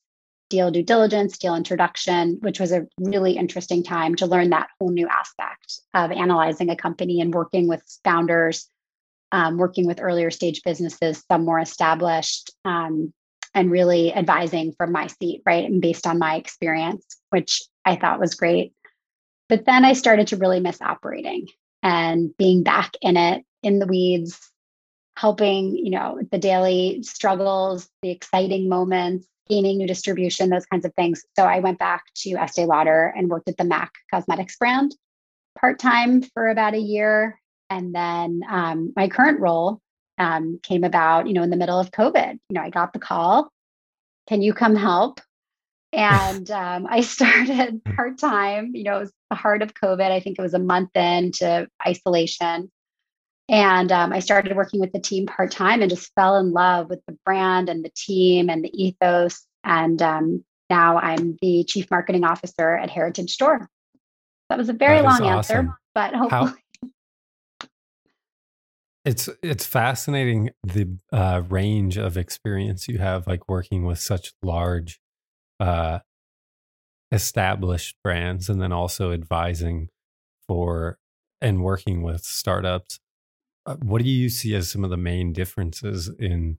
deal 0.49 0.71
due 0.71 0.83
diligence, 0.83 1.37
deal 1.37 1.55
introduction, 1.55 2.37
which 2.41 2.59
was 2.59 2.71
a 2.71 2.87
really 2.99 3.33
interesting 3.33 3.83
time 3.83 4.15
to 4.15 4.25
learn 4.25 4.49
that 4.51 4.69
whole 4.79 4.89
new 4.89 5.07
aspect 5.07 5.79
of 5.93 6.11
analyzing 6.11 6.69
a 6.69 6.75
company 6.75 7.21
and 7.21 7.33
working 7.33 7.67
with 7.67 7.83
founders, 8.03 8.69
um, 9.31 9.57
working 9.57 9.87
with 9.87 10.01
earlier 10.01 10.31
stage 10.31 10.61
businesses, 10.63 11.23
some 11.29 11.45
more 11.45 11.59
established, 11.59 12.51
um, 12.63 13.13
and 13.53 13.71
really 13.71 14.13
advising 14.13 14.73
from 14.73 14.91
my 14.91 15.07
seat, 15.07 15.41
right? 15.45 15.65
And 15.65 15.81
based 15.81 16.05
on 16.05 16.19
my 16.19 16.35
experience, 16.35 17.05
which 17.29 17.63
I 17.85 17.95
thought 17.95 18.19
was 18.19 18.35
great. 18.35 18.73
But 19.47 19.65
then 19.65 19.85
I 19.85 19.93
started 19.93 20.27
to 20.27 20.37
really 20.37 20.59
miss 20.59 20.81
operating 20.81 21.47
and 21.81 22.35
being 22.37 22.63
back 22.63 22.95
in 23.01 23.15
it, 23.15 23.43
in 23.63 23.79
the 23.79 23.85
weeds, 23.87 24.39
helping, 25.17 25.75
you 25.75 25.91
know, 25.91 26.19
the 26.31 26.37
daily 26.37 27.01
struggles, 27.03 27.89
the 28.01 28.09
exciting 28.09 28.67
moments, 28.67 29.27
gaining 29.47 29.77
new 29.77 29.87
distribution, 29.87 30.49
those 30.49 30.65
kinds 30.65 30.85
of 30.85 30.93
things. 30.95 31.23
So 31.37 31.45
I 31.45 31.59
went 31.59 31.79
back 31.79 32.05
to 32.17 32.31
Estee 32.31 32.65
Lauder 32.65 33.13
and 33.15 33.29
worked 33.29 33.47
at 33.47 33.57
the 33.57 33.63
MAC 33.63 33.91
Cosmetics 34.11 34.57
brand 34.57 34.95
part 35.57 35.79
time 35.79 36.21
for 36.21 36.49
about 36.49 36.73
a 36.73 36.79
year. 36.79 37.39
And 37.69 37.95
then 37.95 38.41
um, 38.49 38.93
my 38.95 39.07
current 39.07 39.39
role 39.39 39.79
um, 40.17 40.59
came 40.61 40.83
about, 40.83 41.27
you 41.27 41.33
know, 41.33 41.43
in 41.43 41.49
the 41.49 41.57
middle 41.57 41.79
of 41.79 41.91
COVID. 41.91 42.33
You 42.49 42.53
know, 42.53 42.61
I 42.61 42.69
got 42.69 42.93
the 42.93 42.99
call, 42.99 43.49
can 44.27 44.41
you 44.41 44.53
come 44.53 44.75
help? 44.75 45.21
And 45.93 46.49
um, 46.51 46.87
I 46.89 47.01
started 47.01 47.83
part 47.83 48.17
time. 48.17 48.75
You 48.75 48.83
know, 48.83 48.97
it 48.97 49.01
was 49.01 49.13
the 49.29 49.35
heart 49.35 49.61
of 49.61 49.73
COVID. 49.73 50.11
I 50.11 50.19
think 50.19 50.37
it 50.37 50.41
was 50.41 50.53
a 50.53 50.59
month 50.59 50.95
into 50.95 51.67
isolation. 51.85 52.71
And 53.47 53.91
um, 53.91 54.11
I 54.11 54.19
started 54.19 54.55
working 54.55 54.79
with 54.79 54.91
the 54.91 54.99
team 54.99 55.27
part 55.27 55.51
time 55.51 55.81
and 55.81 55.89
just 55.89 56.11
fell 56.15 56.37
in 56.37 56.51
love 56.51 56.89
with 56.89 57.01
the 57.07 57.17
brand 57.25 57.69
and 57.69 57.85
the 57.85 57.91
team 57.95 58.49
and 58.49 58.63
the 58.63 58.71
ethos. 58.73 59.45
And 59.63 60.01
um, 60.01 60.43
now 60.69 60.97
I'm 60.97 61.37
the 61.41 61.63
chief 61.65 61.89
marketing 61.91 62.23
officer 62.23 62.75
at 62.75 62.89
Heritage 62.89 63.31
Store. 63.31 63.69
That 64.49 64.57
was 64.57 64.69
a 64.69 64.73
very 64.73 65.01
long 65.01 65.21
awesome. 65.21 65.25
answer, 65.25 65.77
but 65.93 66.15
hopefully. 66.15 66.53
How, 67.61 67.67
it's 69.05 69.29
it's 69.41 69.65
fascinating 69.65 70.51
the 70.63 70.97
uh, 71.11 71.43
range 71.47 71.97
of 71.97 72.17
experience 72.17 72.87
you 72.87 72.99
have, 72.99 73.27
like 73.27 73.47
working 73.47 73.85
with 73.85 73.99
such 73.99 74.33
large, 74.43 74.99
uh, 75.59 75.99
established 77.11 77.95
brands, 78.03 78.49
and 78.49 78.61
then 78.61 78.71
also 78.71 79.11
advising 79.11 79.89
for 80.47 80.97
and 81.41 81.63
working 81.63 82.01
with 82.01 82.21
startups 82.21 82.99
what 83.83 84.01
do 84.01 84.09
you 84.09 84.29
see 84.29 84.55
as 84.55 84.69
some 84.69 84.83
of 84.83 84.89
the 84.89 84.97
main 84.97 85.33
differences 85.33 86.09
in 86.19 86.57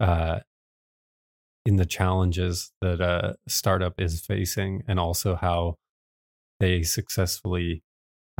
uh, 0.00 0.40
in 1.64 1.76
the 1.76 1.86
challenges 1.86 2.72
that 2.80 3.00
a 3.00 3.36
startup 3.46 4.00
is 4.00 4.20
facing, 4.20 4.82
and 4.88 4.98
also 4.98 5.36
how 5.36 5.76
they 6.60 6.82
successfully 6.82 7.82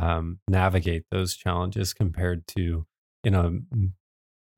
um, 0.01 0.39
navigate 0.49 1.05
those 1.11 1.37
challenges 1.37 1.93
compared 1.93 2.47
to 2.49 2.87
in 3.25 3.35
a 3.35 3.51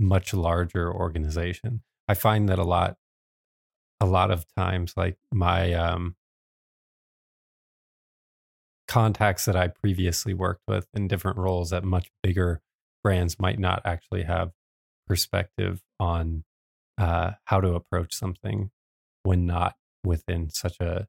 much 0.00 0.32
larger 0.32 0.92
organization? 0.92 1.82
I 2.08 2.14
find 2.14 2.48
that 2.48 2.58
a 2.58 2.64
lot, 2.64 2.96
a 4.00 4.06
lot 4.06 4.30
of 4.30 4.44
times, 4.56 4.94
like 4.96 5.16
my 5.32 5.72
um, 5.74 6.16
contacts 8.88 9.44
that 9.44 9.56
I 9.56 9.68
previously 9.68 10.34
worked 10.34 10.62
with 10.66 10.86
in 10.94 11.08
different 11.08 11.38
roles 11.38 11.72
at 11.72 11.84
much 11.84 12.10
bigger 12.22 12.60
brands 13.02 13.38
might 13.38 13.58
not 13.58 13.82
actually 13.84 14.22
have 14.22 14.50
perspective 15.06 15.80
on 15.98 16.44
uh, 16.98 17.32
how 17.44 17.60
to 17.60 17.74
approach 17.74 18.14
something 18.14 18.70
when 19.22 19.46
not 19.46 19.74
within 20.04 20.50
such 20.50 20.80
a 20.80 21.06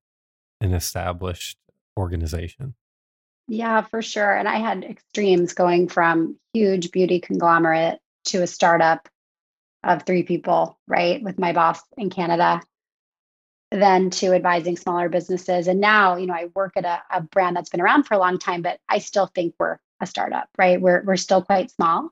an 0.59 0.73
established 0.73 1.57
organization. 1.97 2.75
Yeah, 3.47 3.81
for 3.81 4.01
sure. 4.01 4.31
And 4.35 4.47
I 4.47 4.57
had 4.59 4.83
extremes 4.83 5.53
going 5.53 5.89
from 5.89 6.37
huge 6.53 6.91
beauty 6.91 7.19
conglomerate 7.19 7.99
to 8.25 8.43
a 8.43 8.47
startup 8.47 9.09
of 9.83 10.03
three 10.03 10.23
people, 10.23 10.77
right, 10.87 11.21
with 11.21 11.39
my 11.39 11.51
boss 11.51 11.81
in 11.97 12.09
Canada, 12.09 12.61
then 13.71 14.11
to 14.11 14.33
advising 14.33 14.77
smaller 14.77 15.09
businesses. 15.09 15.67
And 15.67 15.81
now, 15.81 16.17
you 16.17 16.27
know, 16.27 16.33
I 16.33 16.49
work 16.55 16.73
at 16.75 16.85
a, 16.85 17.01
a 17.11 17.21
brand 17.21 17.55
that's 17.55 17.69
been 17.69 17.81
around 17.81 18.03
for 18.03 18.13
a 18.13 18.19
long 18.19 18.37
time, 18.37 18.61
but 18.61 18.79
I 18.87 18.99
still 18.99 19.25
think 19.25 19.55
we're 19.59 19.79
a 20.01 20.05
startup, 20.05 20.49
right? 20.57 20.81
We're 20.81 21.03
we're 21.03 21.17
still 21.17 21.41
quite 21.41 21.71
small 21.71 22.11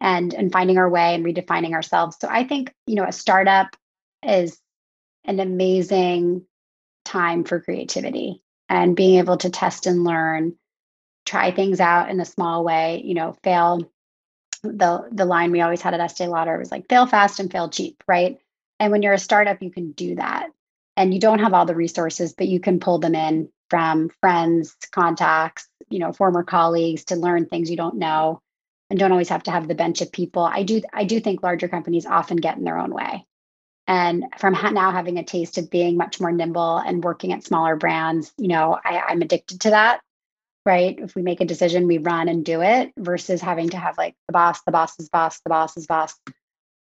and 0.00 0.32
and 0.34 0.52
finding 0.52 0.78
our 0.78 0.88
way 0.88 1.14
and 1.14 1.24
redefining 1.24 1.72
ourselves. 1.72 2.16
So 2.20 2.28
I 2.30 2.44
think, 2.44 2.72
you 2.86 2.96
know, 2.96 3.04
a 3.04 3.12
startup 3.12 3.76
is 4.22 4.58
an 5.24 5.40
amazing 5.40 6.44
time 7.04 7.44
for 7.44 7.60
creativity 7.60 8.42
and 8.68 8.96
being 8.96 9.18
able 9.18 9.36
to 9.38 9.50
test 9.50 9.86
and 9.86 10.04
learn, 10.04 10.54
try 11.26 11.50
things 11.50 11.80
out 11.80 12.10
in 12.10 12.20
a 12.20 12.24
small 12.24 12.64
way, 12.64 13.02
you 13.04 13.14
know, 13.14 13.36
fail. 13.42 13.90
The 14.62 15.08
the 15.10 15.24
line 15.24 15.52
we 15.52 15.62
always 15.62 15.80
had 15.80 15.94
at 15.94 16.00
Estee 16.00 16.26
Lauder 16.26 16.58
was 16.58 16.70
like 16.70 16.88
fail 16.88 17.06
fast 17.06 17.40
and 17.40 17.50
fail 17.50 17.70
cheap, 17.70 18.02
right? 18.06 18.38
And 18.78 18.92
when 18.92 19.02
you're 19.02 19.14
a 19.14 19.18
startup, 19.18 19.62
you 19.62 19.70
can 19.70 19.92
do 19.92 20.16
that. 20.16 20.50
And 20.96 21.14
you 21.14 21.20
don't 21.20 21.38
have 21.38 21.54
all 21.54 21.64
the 21.64 21.74
resources, 21.74 22.34
but 22.34 22.48
you 22.48 22.60
can 22.60 22.80
pull 22.80 22.98
them 22.98 23.14
in 23.14 23.48
from 23.70 24.10
friends, 24.20 24.76
contacts, 24.90 25.69
you 25.90 25.98
know, 25.98 26.12
former 26.12 26.42
colleagues 26.42 27.04
to 27.06 27.16
learn 27.16 27.46
things 27.46 27.70
you 27.70 27.76
don't 27.76 27.96
know 27.96 28.40
and 28.88 28.98
don't 28.98 29.12
always 29.12 29.28
have 29.28 29.44
to 29.44 29.50
have 29.50 29.68
the 29.68 29.74
bench 29.74 30.00
of 30.00 30.12
people. 30.12 30.42
I 30.42 30.62
do 30.62 30.82
I 30.92 31.04
do 31.04 31.20
think 31.20 31.42
larger 31.42 31.68
companies 31.68 32.06
often 32.06 32.36
get 32.36 32.56
in 32.56 32.64
their 32.64 32.78
own 32.78 32.92
way. 32.92 33.26
And 33.86 34.26
from 34.38 34.52
now 34.52 34.92
having 34.92 35.18
a 35.18 35.24
taste 35.24 35.58
of 35.58 35.70
being 35.70 35.96
much 35.96 36.20
more 36.20 36.30
nimble 36.32 36.78
and 36.78 37.02
working 37.02 37.32
at 37.32 37.44
smaller 37.44 37.76
brands, 37.76 38.32
you 38.38 38.48
know, 38.48 38.78
I, 38.84 39.00
I'm 39.08 39.22
addicted 39.22 39.62
to 39.62 39.70
that. 39.70 40.00
Right. 40.66 40.98
If 40.98 41.14
we 41.14 41.22
make 41.22 41.40
a 41.40 41.46
decision, 41.46 41.86
we 41.86 41.98
run 41.98 42.28
and 42.28 42.44
do 42.44 42.60
it 42.60 42.92
versus 42.98 43.40
having 43.40 43.70
to 43.70 43.78
have 43.78 43.96
like 43.96 44.14
the 44.28 44.32
boss, 44.32 44.60
the 44.62 44.72
boss's 44.72 45.08
boss, 45.08 45.40
the 45.40 45.48
boss's 45.48 45.86
boss 45.86 46.14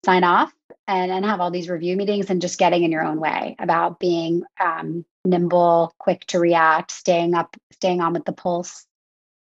sign 0.04 0.24
off 0.24 0.54
and, 0.88 1.12
and 1.12 1.26
have 1.26 1.40
all 1.40 1.52
these 1.52 1.70
review 1.70 1.96
meetings 1.96 2.30
and 2.30 2.42
just 2.42 2.60
getting 2.60 2.84
in 2.84 2.92
your 2.92 3.06
own 3.06 3.20
way 3.20 3.56
about 3.58 4.00
being 4.00 4.44
um, 4.60 5.06
nimble, 5.26 5.94
quick 5.98 6.26
to 6.28 6.40
react, 6.40 6.92
staying 6.92 7.36
up, 7.36 7.56
staying 7.72 8.02
on 8.02 8.14
with 8.14 8.26
the 8.26 8.34
pulse, 8.34 8.86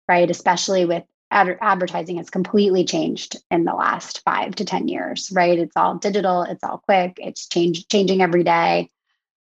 right? 0.08 0.30
Especially 0.30 0.84
with 0.84 1.04
ad- 1.30 1.58
advertising, 1.60 2.18
it's 2.18 2.30
completely 2.30 2.84
changed 2.84 3.36
in 3.50 3.64
the 3.64 3.74
last 3.74 4.22
five 4.24 4.54
to 4.56 4.64
10 4.64 4.88
years, 4.88 5.30
right? 5.32 5.58
It's 5.58 5.76
all 5.76 5.96
digital, 5.96 6.42
it's 6.42 6.64
all 6.64 6.78
quick, 6.78 7.18
it's 7.18 7.46
change, 7.48 7.88
changing 7.88 8.22
every 8.22 8.44
day. 8.44 8.90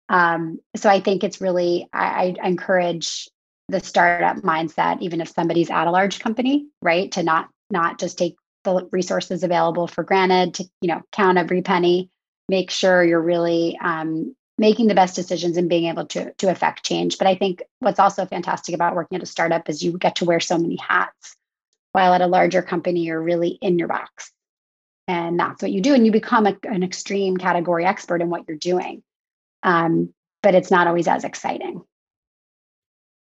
Um, 0.08 0.58
so 0.76 0.88
I 0.88 1.00
think 1.00 1.24
it's 1.24 1.40
really, 1.40 1.88
I, 1.92 2.36
I 2.42 2.48
encourage 2.48 3.28
the 3.68 3.80
startup 3.80 4.38
mindset, 4.38 5.00
even 5.02 5.20
if 5.20 5.28
somebody's 5.28 5.70
at 5.70 5.86
a 5.86 5.90
large 5.90 6.20
company, 6.20 6.66
right? 6.82 7.10
To 7.12 7.22
not 7.22 7.48
not 7.70 7.98
just 7.98 8.18
take 8.18 8.36
the 8.64 8.88
resources 8.92 9.42
available 9.42 9.86
for 9.86 10.04
granted, 10.04 10.54
to 10.54 10.64
you 10.80 10.88
know 10.88 11.02
count 11.12 11.38
every 11.38 11.62
penny, 11.62 12.10
make 12.48 12.70
sure 12.70 13.02
you're 13.02 13.20
really 13.20 13.76
um, 13.82 14.34
making 14.58 14.86
the 14.86 14.94
best 14.94 15.14
decisions 15.14 15.56
and 15.56 15.68
being 15.68 15.86
able 15.86 16.06
to 16.06 16.32
to 16.34 16.50
affect 16.50 16.84
change. 16.84 17.18
But 17.18 17.26
I 17.26 17.34
think 17.34 17.62
what's 17.80 18.00
also 18.00 18.26
fantastic 18.26 18.74
about 18.74 18.94
working 18.94 19.16
at 19.16 19.22
a 19.22 19.26
startup 19.26 19.68
is 19.68 19.82
you 19.82 19.98
get 19.98 20.16
to 20.16 20.24
wear 20.24 20.40
so 20.40 20.58
many 20.58 20.76
hats. 20.76 21.36
While 21.92 22.12
at 22.12 22.20
a 22.20 22.26
larger 22.26 22.62
company, 22.62 23.00
you're 23.00 23.22
really 23.22 23.58
in 23.62 23.78
your 23.78 23.88
box. 23.88 24.30
And 25.08 25.38
that's 25.38 25.62
what 25.62 25.70
you 25.70 25.80
do. 25.80 25.94
And 25.94 26.04
you 26.04 26.12
become 26.12 26.46
a, 26.46 26.56
an 26.64 26.82
extreme 26.82 27.36
category 27.36 27.86
expert 27.86 28.20
in 28.20 28.28
what 28.28 28.42
you're 28.46 28.56
doing. 28.56 29.02
Um, 29.62 30.12
but 30.42 30.54
it's 30.54 30.70
not 30.70 30.86
always 30.86 31.08
as 31.08 31.24
exciting. 31.24 31.82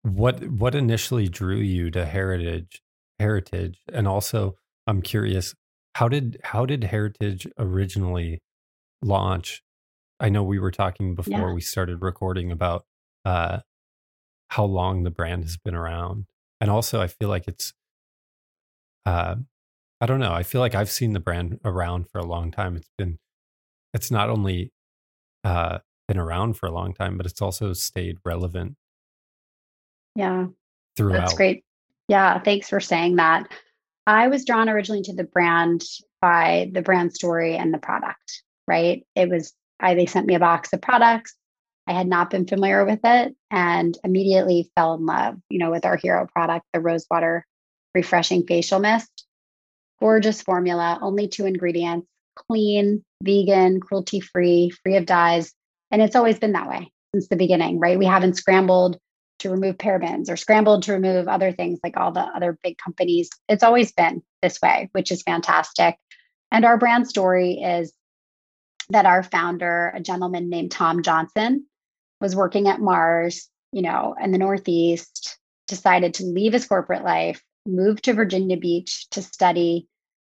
What 0.02 0.44
what 0.50 0.74
initially 0.74 1.28
drew 1.28 1.56
you 1.56 1.90
to 1.90 2.04
heritage 2.06 2.82
heritage? 3.18 3.80
And 3.92 4.06
also 4.06 4.56
I'm 4.86 5.02
curious, 5.02 5.54
how 5.94 6.08
did 6.08 6.38
how 6.44 6.66
did 6.66 6.84
heritage 6.84 7.46
originally 7.58 8.40
launch 9.02 9.62
I 10.20 10.28
know 10.28 10.42
we 10.42 10.58
were 10.58 10.70
talking 10.70 11.14
before 11.14 11.48
yeah. 11.48 11.52
we 11.52 11.60
started 11.60 12.02
recording 12.02 12.52
about 12.52 12.84
uh, 13.24 13.60
how 14.48 14.64
long 14.64 15.02
the 15.02 15.10
brand 15.10 15.42
has 15.42 15.56
been 15.56 15.74
around. 15.74 16.26
And 16.60 16.70
also 16.70 17.00
I 17.00 17.08
feel 17.08 17.28
like 17.28 17.48
it's 17.48 17.72
uh 19.04 19.36
I 20.00 20.06
don't 20.06 20.20
know. 20.20 20.32
I 20.32 20.42
feel 20.42 20.60
like 20.60 20.74
I've 20.74 20.90
seen 20.90 21.12
the 21.12 21.20
brand 21.20 21.58
around 21.64 22.08
for 22.08 22.18
a 22.18 22.24
long 22.24 22.50
time. 22.50 22.76
It's 22.76 22.90
been 22.96 23.18
it's 23.92 24.10
not 24.10 24.30
only 24.30 24.72
uh 25.42 25.78
been 26.06 26.18
around 26.18 26.54
for 26.54 26.66
a 26.66 26.72
long 26.72 26.94
time, 26.94 27.16
but 27.16 27.26
it's 27.26 27.42
also 27.42 27.72
stayed 27.72 28.18
relevant. 28.24 28.76
Yeah. 30.14 30.46
Throughout. 30.96 31.20
That's 31.20 31.34
great. 31.34 31.64
Yeah, 32.08 32.38
thanks 32.38 32.68
for 32.68 32.78
saying 32.78 33.16
that. 33.16 33.48
I 34.06 34.28
was 34.28 34.44
drawn 34.44 34.68
originally 34.68 35.02
to 35.02 35.14
the 35.14 35.24
brand 35.24 35.82
by 36.20 36.70
the 36.72 36.82
brand 36.82 37.14
story 37.14 37.56
and 37.56 37.74
the 37.74 37.78
product, 37.78 38.42
right? 38.68 39.04
It 39.16 39.28
was 39.30 39.52
I 39.80 39.94
they 39.94 40.06
sent 40.06 40.26
me 40.26 40.34
a 40.34 40.40
box 40.40 40.72
of 40.72 40.80
products. 40.80 41.34
I 41.86 41.92
had 41.92 42.06
not 42.06 42.30
been 42.30 42.46
familiar 42.46 42.84
with 42.84 43.00
it 43.04 43.34
and 43.50 43.96
immediately 44.04 44.70
fell 44.74 44.94
in 44.94 45.04
love, 45.04 45.36
you 45.50 45.58
know, 45.58 45.70
with 45.70 45.84
our 45.84 45.96
hero 45.96 46.26
product, 46.32 46.64
the 46.72 46.80
Rosewater 46.80 47.44
Refreshing 47.94 48.46
Facial 48.46 48.80
Mist. 48.80 49.26
Gorgeous 50.00 50.42
formula, 50.42 50.98
only 51.02 51.28
two 51.28 51.46
ingredients, 51.46 52.06
clean, 52.34 53.04
vegan, 53.22 53.80
cruelty 53.80 54.20
free, 54.20 54.70
free 54.82 54.96
of 54.96 55.06
dyes. 55.06 55.52
And 55.90 56.02
it's 56.02 56.16
always 56.16 56.38
been 56.38 56.52
that 56.52 56.68
way 56.68 56.90
since 57.14 57.28
the 57.28 57.36
beginning, 57.36 57.78
right? 57.78 57.98
We 57.98 58.06
haven't 58.06 58.36
scrambled 58.36 58.98
to 59.40 59.50
remove 59.50 59.76
parabens 59.76 60.30
or 60.30 60.36
scrambled 60.36 60.84
to 60.84 60.92
remove 60.92 61.28
other 61.28 61.52
things 61.52 61.78
like 61.84 61.96
all 61.96 62.12
the 62.12 62.20
other 62.20 62.58
big 62.62 62.78
companies. 62.78 63.28
It's 63.48 63.62
always 63.62 63.92
been 63.92 64.22
this 64.42 64.60
way, 64.60 64.88
which 64.92 65.12
is 65.12 65.22
fantastic. 65.22 65.96
And 66.50 66.64
our 66.64 66.78
brand 66.78 67.08
story 67.08 67.54
is 67.54 67.92
that 68.90 69.06
our 69.06 69.22
founder, 69.22 69.92
a 69.94 70.00
gentleman 70.00 70.48
named 70.48 70.70
Tom 70.70 71.02
Johnson, 71.02 71.66
was 72.20 72.36
working 72.36 72.68
at 72.68 72.80
Mars, 72.80 73.48
you 73.72 73.82
know, 73.82 74.14
in 74.20 74.32
the 74.32 74.38
Northeast, 74.38 75.38
decided 75.66 76.14
to 76.14 76.24
leave 76.24 76.52
his 76.52 76.66
corporate 76.66 77.04
life, 77.04 77.42
move 77.66 78.00
to 78.02 78.12
Virginia 78.12 78.56
Beach 78.56 79.08
to 79.10 79.22
study 79.22 79.88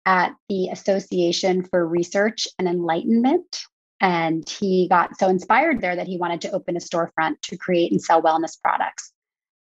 at 0.06 0.34
the 0.48 0.70
Association 0.70 1.64
for 1.64 1.88
Research 1.88 2.48
and 2.58 2.68
Enlightenment. 2.68 3.62
And 4.02 4.48
he 4.48 4.88
got 4.88 5.20
so 5.20 5.28
inspired 5.28 5.82
there 5.82 5.96
that 5.96 6.08
he 6.08 6.18
wanted 6.18 6.42
to 6.42 6.52
open 6.52 6.78
a 6.78 6.80
storefront 6.80 7.42
to 7.44 7.58
create 7.58 7.92
and 7.92 8.02
sell 8.02 8.22
wellness 8.22 8.60
products. 8.62 9.12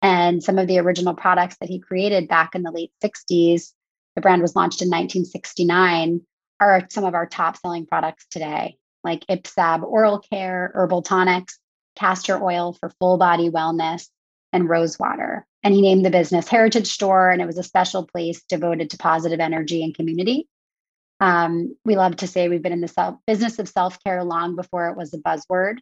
And 0.01 0.43
some 0.43 0.59
of 0.59 0.67
the 0.67 0.79
original 0.79 1.15
products 1.15 1.57
that 1.59 1.69
he 1.69 1.79
created 1.79 2.27
back 2.27 2.53
in 2.53 2.63
the 2.63 2.71
late 2.71 2.91
60s, 3.03 3.73
the 4.15 4.21
brand 4.21 4.41
was 4.41 4.55
launched 4.55 4.81
in 4.81 4.89
1969, 4.89 6.21
are 6.59 6.87
some 6.89 7.03
of 7.03 7.13
our 7.13 7.25
top 7.25 7.57
selling 7.57 7.85
products 7.85 8.25
today, 8.29 8.77
like 9.03 9.25
Ipsab 9.27 9.83
oral 9.83 10.19
care, 10.19 10.71
herbal 10.73 11.01
tonics, 11.03 11.59
castor 11.95 12.41
oil 12.41 12.73
for 12.73 12.91
full 12.99 13.17
body 13.17 13.49
wellness, 13.49 14.07
and 14.53 14.69
rose 14.69 14.97
water. 14.99 15.45
And 15.63 15.73
he 15.73 15.81
named 15.81 16.05
the 16.05 16.09
business 16.09 16.47
Heritage 16.47 16.87
Store, 16.87 17.29
and 17.29 17.41
it 17.41 17.45
was 17.45 17.57
a 17.57 17.63
special 17.63 18.05
place 18.05 18.43
devoted 18.47 18.91
to 18.91 18.97
positive 18.97 19.39
energy 19.39 19.83
and 19.83 19.95
community. 19.95 20.47
Um, 21.19 21.75
we 21.83 21.95
love 21.95 22.17
to 22.17 22.27
say 22.27 22.47
we've 22.47 22.61
been 22.61 22.73
in 22.73 22.81
the 22.81 22.87
self, 22.87 23.17
business 23.25 23.59
of 23.59 23.67
self 23.67 24.01
care 24.03 24.23
long 24.23 24.55
before 24.55 24.89
it 24.89 24.97
was 24.97 25.13
a 25.13 25.17
buzzword. 25.17 25.77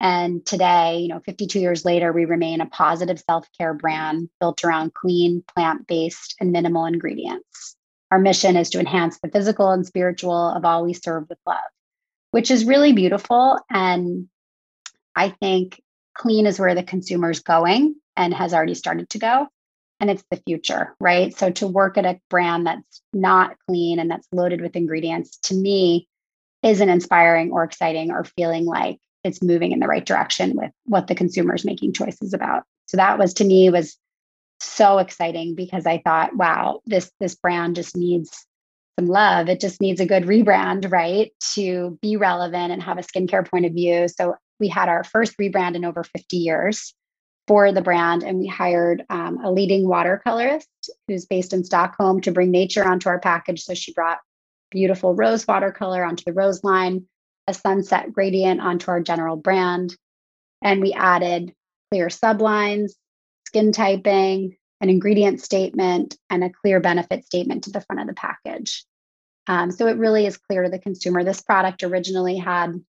And 0.00 0.44
today, 0.44 0.98
you 0.98 1.08
know, 1.08 1.20
52 1.20 1.60
years 1.60 1.84
later, 1.84 2.12
we 2.12 2.24
remain 2.24 2.60
a 2.60 2.66
positive 2.66 3.20
self 3.20 3.46
care 3.56 3.74
brand 3.74 4.28
built 4.40 4.64
around 4.64 4.92
clean, 4.92 5.44
plant 5.54 5.86
based, 5.86 6.34
and 6.40 6.52
minimal 6.52 6.84
ingredients. 6.84 7.76
Our 8.10 8.18
mission 8.18 8.56
is 8.56 8.70
to 8.70 8.80
enhance 8.80 9.18
the 9.20 9.28
physical 9.28 9.70
and 9.70 9.86
spiritual 9.86 10.50
of 10.50 10.64
all 10.64 10.84
we 10.84 10.92
serve 10.92 11.28
with 11.28 11.38
love, 11.46 11.58
which 12.30 12.50
is 12.50 12.64
really 12.64 12.92
beautiful. 12.92 13.58
And 13.70 14.28
I 15.16 15.30
think 15.30 15.80
clean 16.14 16.46
is 16.46 16.58
where 16.58 16.74
the 16.74 16.82
consumer 16.82 17.30
is 17.30 17.40
going 17.40 17.96
and 18.16 18.32
has 18.32 18.54
already 18.54 18.74
started 18.74 19.10
to 19.10 19.18
go. 19.18 19.48
And 20.00 20.10
it's 20.10 20.24
the 20.30 20.42
future, 20.46 20.94
right? 21.00 21.36
So 21.36 21.50
to 21.52 21.66
work 21.66 21.96
at 21.96 22.04
a 22.04 22.20
brand 22.28 22.66
that's 22.66 23.02
not 23.12 23.56
clean 23.66 23.98
and 23.98 24.10
that's 24.10 24.28
loaded 24.32 24.60
with 24.60 24.76
ingredients 24.76 25.38
to 25.44 25.54
me 25.54 26.08
isn't 26.62 26.88
inspiring 26.88 27.52
or 27.52 27.64
exciting 27.64 28.10
or 28.10 28.24
feeling 28.24 28.64
like 28.64 28.98
it's 29.22 29.42
moving 29.42 29.72
in 29.72 29.80
the 29.80 29.86
right 29.86 30.04
direction 30.04 30.56
with 30.56 30.70
what 30.84 31.06
the 31.06 31.14
consumer 31.14 31.54
is 31.54 31.64
making 31.64 31.92
choices 31.92 32.34
about. 32.34 32.64
So 32.86 32.96
that 32.96 33.18
was 33.18 33.34
to 33.34 33.44
me 33.44 33.70
was 33.70 33.96
so 34.60 34.98
exciting 34.98 35.54
because 35.54 35.86
I 35.86 36.02
thought, 36.04 36.36
wow, 36.36 36.80
this 36.86 37.10
this 37.20 37.34
brand 37.34 37.76
just 37.76 37.96
needs 37.96 38.46
some 38.98 39.08
love. 39.08 39.48
It 39.48 39.60
just 39.60 39.80
needs 39.80 40.00
a 40.00 40.06
good 40.06 40.24
rebrand, 40.24 40.90
right? 40.90 41.32
To 41.54 41.98
be 42.00 42.16
relevant 42.16 42.72
and 42.72 42.82
have 42.82 42.98
a 42.98 43.02
skincare 43.02 43.48
point 43.48 43.66
of 43.66 43.72
view. 43.72 44.08
So 44.08 44.36
we 44.60 44.68
had 44.68 44.88
our 44.88 45.04
first 45.04 45.36
rebrand 45.38 45.74
in 45.74 45.84
over 45.84 46.04
50 46.04 46.36
years 46.36 46.94
for 47.46 47.72
the 47.72 47.82
brand, 47.82 48.22
and 48.22 48.38
we 48.38 48.46
hired 48.46 49.04
um, 49.10 49.44
a 49.44 49.52
leading 49.52 49.84
watercolorist 49.84 50.66
who's 51.08 51.26
based 51.26 51.52
in 51.52 51.64
Stockholm 51.64 52.20
to 52.22 52.32
bring 52.32 52.50
nature 52.50 52.86
onto 52.86 53.08
our 53.08 53.18
package. 53.18 53.64
So 53.64 53.74
she 53.74 53.92
brought 53.92 54.18
beautiful 54.70 55.14
rose 55.14 55.46
watercolor 55.46 56.04
onto 56.04 56.24
the 56.24 56.32
rose 56.32 56.64
line, 56.64 57.06
a 57.46 57.54
sunset 57.54 58.12
gradient 58.12 58.60
onto 58.60 58.90
our 58.90 59.00
general 59.00 59.36
brand, 59.36 59.94
and 60.62 60.80
we 60.80 60.92
added 60.92 61.52
clear 61.90 62.08
sublines, 62.08 62.92
skin 63.54 63.70
typing, 63.70 64.56
an 64.80 64.90
ingredient 64.90 65.40
statement, 65.40 66.18
and 66.28 66.42
a 66.42 66.50
clear 66.50 66.80
benefit 66.80 67.24
statement 67.24 67.62
to 67.64 67.70
the 67.70 67.80
front 67.80 68.00
of 68.00 68.08
the 68.08 68.14
package. 68.14 68.84
Um, 69.46 69.70
so 69.70 69.86
it 69.86 69.96
really 69.96 70.26
is 70.26 70.36
clear 70.36 70.64
to 70.64 70.68
the 70.68 70.80
consumer. 70.80 71.22
This 71.22 71.40
product 71.40 71.84
originally 71.84 72.36
had 72.36 72.82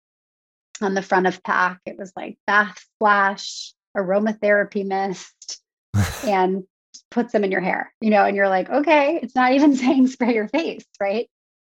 on 0.82 0.94
the 0.94 1.02
front 1.02 1.28
of 1.28 1.44
pack. 1.44 1.82
It 1.86 1.98
was 1.98 2.14
like 2.16 2.38
bath 2.48 2.80
splash, 2.96 3.74
aromatherapy 3.98 4.86
mist, 4.86 5.62
and 6.24 6.64
puts 7.12 7.34
them 7.34 7.44
in 7.44 7.52
your 7.52 7.60
hair, 7.60 7.94
you 8.00 8.10
know, 8.10 8.24
and 8.24 8.38
you're 8.38 8.48
like, 8.48 8.70
okay, 8.70 9.20
it's 9.22 9.36
not 9.36 9.52
even 9.52 9.76
saying 9.76 10.08
spray 10.08 10.34
your 10.34 10.48
face, 10.48 10.86
right? 11.02 11.30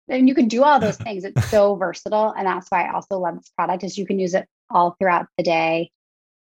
And 0.07 0.29
you 0.29 0.33
can 0.33 0.47
do 0.47 0.63
all 0.63 0.79
those 0.79 0.97
things. 1.07 1.25
It's 1.25 1.49
so 1.49 1.75
versatile. 1.75 2.33
And 2.37 2.47
that's 2.47 2.69
why 2.69 2.85
I 2.85 2.93
also 2.93 3.19
love 3.19 3.35
this 3.35 3.51
product 3.57 3.83
is 3.83 3.97
you 3.97 4.05
can 4.05 4.17
use 4.17 4.33
it 4.33 4.47
all 4.69 4.95
throughout 4.97 5.27
the 5.37 5.43
day 5.43 5.91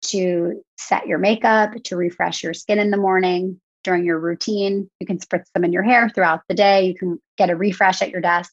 to 0.09 0.63
set 0.77 1.07
your 1.07 1.17
makeup, 1.17 1.71
to 1.85 1.95
refresh 1.95 2.43
your 2.43 2.53
skin 2.53 2.79
in 2.79 2.91
the 2.91 2.97
morning 2.97 3.59
during 3.83 4.05
your 4.05 4.19
routine. 4.19 4.89
You 4.99 5.07
can 5.07 5.19
spritz 5.19 5.45
them 5.53 5.63
in 5.63 5.71
your 5.71 5.83
hair 5.83 6.09
throughout 6.09 6.41
the 6.49 6.55
day. 6.55 6.87
You 6.87 6.95
can 6.95 7.19
get 7.37 7.49
a 7.49 7.55
refresh 7.55 8.01
at 8.01 8.09
your 8.09 8.21
desk, 8.21 8.51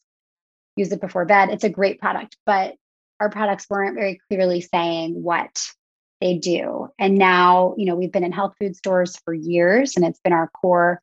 use 0.77 0.93
it 0.93 1.01
before 1.01 1.25
bed. 1.25 1.51
It's 1.51 1.65
a 1.65 1.71
great 1.71 2.01
product, 2.01 2.37
but 2.47 2.75
our 3.19 3.31
products 3.31 3.67
weren't 3.71 3.95
very 3.95 4.21
clearly 4.29 4.61
saying 4.61 5.23
what 5.23 5.63
they 6.21 6.39
do. 6.39 6.89
And 6.99 7.17
now, 7.17 7.75
you 7.77 7.87
know, 7.87 7.97
we've 7.97 8.13
been 8.13 8.25
in 8.25 8.33
health 8.33 8.55
food 8.61 8.77
stores 8.77 9.17
for 9.25 9.35
years 9.35 9.97
and 9.97 10.05
it's 10.05 10.21
been 10.21 10.33
our 10.33 10.49
core 10.49 11.01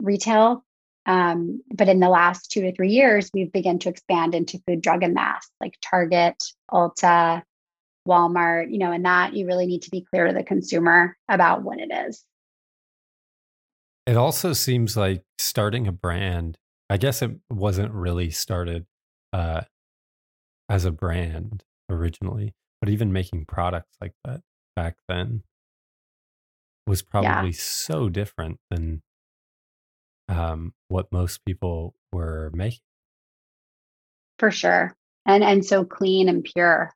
retail. 0.00 0.64
Um, 1.06 1.62
but 1.72 1.88
in 1.88 2.00
the 2.00 2.08
last 2.08 2.50
two 2.50 2.62
to 2.62 2.74
three 2.74 2.90
years, 2.90 3.30
we've 3.34 3.52
begun 3.52 3.78
to 3.80 3.90
expand 3.90 4.34
into 4.34 4.62
food, 4.66 4.80
drug, 4.80 5.02
and 5.02 5.14
mass 5.14 5.48
like 5.60 5.76
Target, 5.82 6.42
Ulta, 6.70 7.42
Walmart, 8.06 8.70
you 8.70 8.78
know, 8.78 8.92
and 8.92 9.04
that 9.04 9.34
you 9.34 9.46
really 9.46 9.66
need 9.66 9.82
to 9.82 9.90
be 9.90 10.04
clear 10.10 10.26
to 10.26 10.34
the 10.34 10.44
consumer 10.44 11.16
about 11.28 11.62
what 11.62 11.78
it 11.78 11.90
is. 12.06 12.24
It 14.06 14.16
also 14.16 14.52
seems 14.52 14.96
like 14.96 15.22
starting 15.38 15.86
a 15.86 15.92
brand, 15.92 16.58
I 16.90 16.98
guess 16.98 17.22
it 17.22 17.32
wasn't 17.50 17.92
really 17.92 18.30
started 18.30 18.86
uh, 19.32 19.62
as 20.68 20.84
a 20.84 20.90
brand 20.90 21.64
originally, 21.88 22.54
but 22.80 22.90
even 22.90 23.12
making 23.12 23.46
products 23.46 23.96
like 24.00 24.12
that 24.24 24.42
back 24.76 24.96
then 25.08 25.42
was 26.86 27.02
probably 27.02 27.50
yeah. 27.50 27.56
so 27.56 28.10
different 28.10 28.58
than 28.70 29.02
um, 30.28 30.74
what 30.88 31.10
most 31.10 31.44
people 31.46 31.94
were 32.12 32.50
making. 32.52 32.80
For 34.38 34.50
sure. 34.50 34.94
And 35.26 35.42
and 35.42 35.64
so 35.64 35.84
clean 35.84 36.28
and 36.28 36.44
pure. 36.44 36.92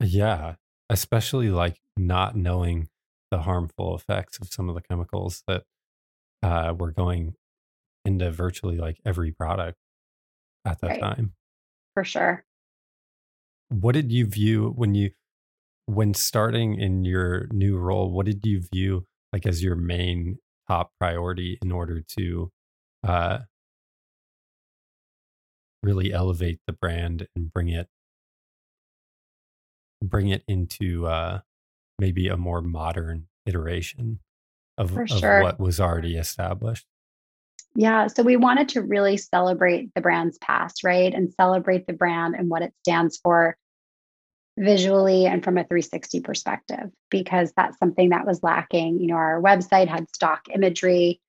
Yeah, 0.00 0.54
especially 0.90 1.50
like 1.50 1.80
not 1.96 2.36
knowing 2.36 2.88
the 3.30 3.38
harmful 3.38 3.96
effects 3.96 4.38
of 4.40 4.52
some 4.52 4.68
of 4.68 4.74
the 4.74 4.82
chemicals 4.82 5.42
that 5.46 5.64
uh, 6.42 6.74
were 6.78 6.92
going 6.92 7.34
into 8.04 8.30
virtually 8.30 8.76
like 8.76 8.98
every 9.04 9.32
product 9.32 9.78
at 10.64 10.80
that 10.80 10.88
right. 10.88 11.00
time. 11.00 11.32
For 11.94 12.04
sure 12.04 12.44
what 13.68 13.92
did 13.92 14.12
you 14.12 14.26
view 14.26 14.72
when 14.76 14.94
you 14.94 15.10
when 15.86 16.14
starting 16.14 16.78
in 16.80 17.04
your 17.04 17.48
new 17.50 17.76
role 17.76 18.10
what 18.10 18.26
did 18.26 18.44
you 18.44 18.62
view 18.72 19.04
like 19.32 19.46
as 19.46 19.62
your 19.62 19.74
main 19.74 20.38
top 20.68 20.92
priority 20.98 21.58
in 21.62 21.72
order 21.72 22.00
to 22.00 22.50
uh 23.06 23.38
really 25.82 26.12
elevate 26.12 26.60
the 26.66 26.72
brand 26.72 27.26
and 27.36 27.52
bring 27.52 27.68
it 27.68 27.88
bring 30.02 30.28
it 30.28 30.42
into 30.46 31.06
uh 31.06 31.40
maybe 31.98 32.28
a 32.28 32.36
more 32.36 32.60
modern 32.60 33.26
iteration 33.46 34.18
of, 34.76 34.96
of 34.96 35.08
sure. 35.08 35.42
what 35.42 35.60
was 35.60 35.80
already 35.80 36.16
established 36.16 36.86
yeah. 37.76 38.06
So 38.06 38.22
we 38.22 38.36
wanted 38.36 38.68
to 38.70 38.82
really 38.82 39.16
celebrate 39.16 39.92
the 39.94 40.00
brand's 40.00 40.38
past, 40.38 40.84
right? 40.84 41.12
And 41.12 41.32
celebrate 41.34 41.86
the 41.86 41.92
brand 41.92 42.34
and 42.36 42.48
what 42.48 42.62
it 42.62 42.72
stands 42.82 43.18
for. 43.18 43.56
visually 44.56 45.26
and 45.26 45.42
from 45.42 45.58
a 45.58 45.64
360 45.64 46.20
perspective 46.20 46.88
because 47.10 47.52
that's 47.56 47.76
something 47.78 48.10
that 48.10 48.24
was 48.24 48.44
lacking. 48.44 49.00
You 49.00 49.08
know, 49.08 49.16
our 49.16 49.42
website 49.42 49.88
had 49.88 50.06
stock 50.14 50.46
imagery. 50.54 51.20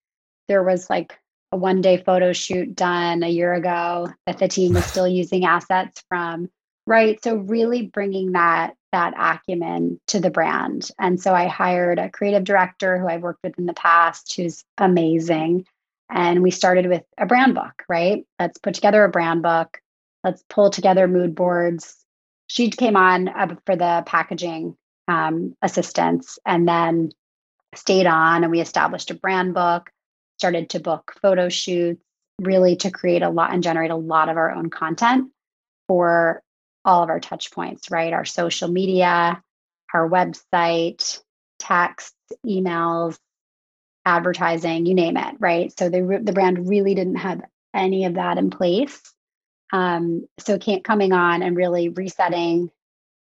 There 0.47 0.63
was 0.63 0.87
like 0.91 1.17
a 1.51 1.57
one 1.57 1.81
day 1.81 1.97
photo 1.97 2.33
shoot 2.33 2.75
done 2.75 3.23
a 3.23 3.27
year 3.29 3.55
ago 3.55 4.09
that 4.27 4.37
the 4.37 4.47
team 4.47 4.73
was 4.75 4.85
still 4.93 5.07
using 5.07 5.45
assets 5.45 6.03
from. 6.07 6.49
Right. 6.87 7.21
So 7.23 7.35
really 7.35 7.87
bringing 7.87 8.33
that 8.33 8.75
that 8.91 9.13
acumen 9.17 9.99
to 10.07 10.19
the 10.19 10.29
brand. 10.29 10.89
And 10.97 11.19
so 11.19 11.33
I 11.33 11.47
hired 11.47 11.99
a 11.99 12.09
creative 12.09 12.43
director 12.45 12.97
who 12.97 13.07
I've 13.07 13.23
worked 13.23 13.43
with 13.43 13.57
in 13.57 13.65
the 13.65 13.73
past 13.73 14.33
who's 14.35 14.63
amazing. 14.77 15.65
And 16.09 16.43
we 16.43 16.51
started 16.51 16.87
with 16.87 17.03
a 17.17 17.25
brand 17.25 17.55
book, 17.55 17.83
right? 17.89 18.25
Let's 18.39 18.59
put 18.59 18.75
together 18.75 19.03
a 19.03 19.09
brand 19.09 19.41
book. 19.41 19.81
Let's 20.23 20.43
pull 20.47 20.69
together 20.69 21.07
mood 21.07 21.35
boards 21.35 22.05
she 22.47 22.69
came 22.69 22.95
on 22.95 23.27
uh, 23.27 23.55
for 23.65 23.75
the 23.75 24.03
packaging 24.05 24.75
um, 25.07 25.55
assistance 25.61 26.39
and 26.45 26.67
then 26.67 27.11
stayed 27.75 28.05
on 28.05 28.43
and 28.43 28.51
we 28.51 28.61
established 28.61 29.11
a 29.11 29.15
brand 29.15 29.53
book 29.53 29.89
started 30.37 30.69
to 30.69 30.79
book 30.79 31.13
photo 31.21 31.49
shoots 31.49 32.01
really 32.41 32.75
to 32.75 32.91
create 32.91 33.21
a 33.21 33.29
lot 33.29 33.53
and 33.53 33.63
generate 33.63 33.91
a 33.91 33.95
lot 33.95 34.29
of 34.29 34.37
our 34.37 34.51
own 34.51 34.69
content 34.69 35.31
for 35.87 36.41
all 36.85 37.03
of 37.03 37.09
our 37.09 37.19
touch 37.19 37.51
points 37.51 37.91
right 37.91 38.13
our 38.13 38.25
social 38.25 38.69
media 38.69 39.41
our 39.93 40.09
website 40.09 41.21
text 41.59 42.13
emails 42.45 43.17
advertising 44.05 44.85
you 44.85 44.93
name 44.93 45.17
it 45.17 45.35
right 45.39 45.77
so 45.77 45.89
the, 45.89 46.21
the 46.23 46.33
brand 46.33 46.69
really 46.69 46.95
didn't 46.95 47.15
have 47.15 47.41
any 47.73 48.05
of 48.05 48.13
that 48.13 48.37
in 48.37 48.49
place 48.49 49.01
um, 49.73 50.27
so 50.39 50.57
can't 50.57 50.83
coming 50.83 51.11
on 51.11 51.41
and 51.41 51.57
really 51.57 51.89
resetting 51.89 52.69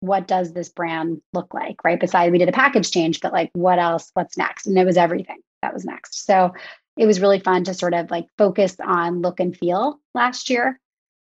what 0.00 0.28
does 0.28 0.52
this 0.52 0.68
brand 0.68 1.20
look 1.32 1.54
like, 1.54 1.82
right? 1.84 1.98
Besides, 1.98 2.30
we 2.30 2.38
did 2.38 2.48
a 2.48 2.52
package 2.52 2.90
change, 2.90 3.20
but 3.20 3.32
like 3.32 3.50
what 3.54 3.78
else? 3.78 4.10
What's 4.14 4.36
next? 4.36 4.66
And 4.66 4.78
it 4.78 4.84
was 4.84 4.96
everything 4.96 5.40
that 5.62 5.74
was 5.74 5.84
next. 5.84 6.26
So 6.26 6.52
it 6.96 7.06
was 7.06 7.20
really 7.20 7.40
fun 7.40 7.64
to 7.64 7.74
sort 7.74 7.94
of 7.94 8.10
like 8.10 8.26
focus 8.38 8.76
on 8.84 9.22
look 9.22 9.40
and 9.40 9.56
feel 9.56 10.00
last 10.14 10.50
year. 10.50 10.78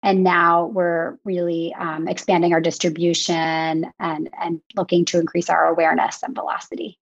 And 0.06 0.24
now 0.24 0.66
we're 0.66 1.18
really 1.24 1.74
um, 1.74 2.08
expanding 2.08 2.52
our 2.54 2.60
distribution 2.60 3.86
and 3.98 4.30
and 4.40 4.60
looking 4.76 5.04
to 5.06 5.20
increase 5.20 5.50
our 5.50 5.66
awareness 5.66 6.22
and 6.22 6.34
velocity. 6.34 6.98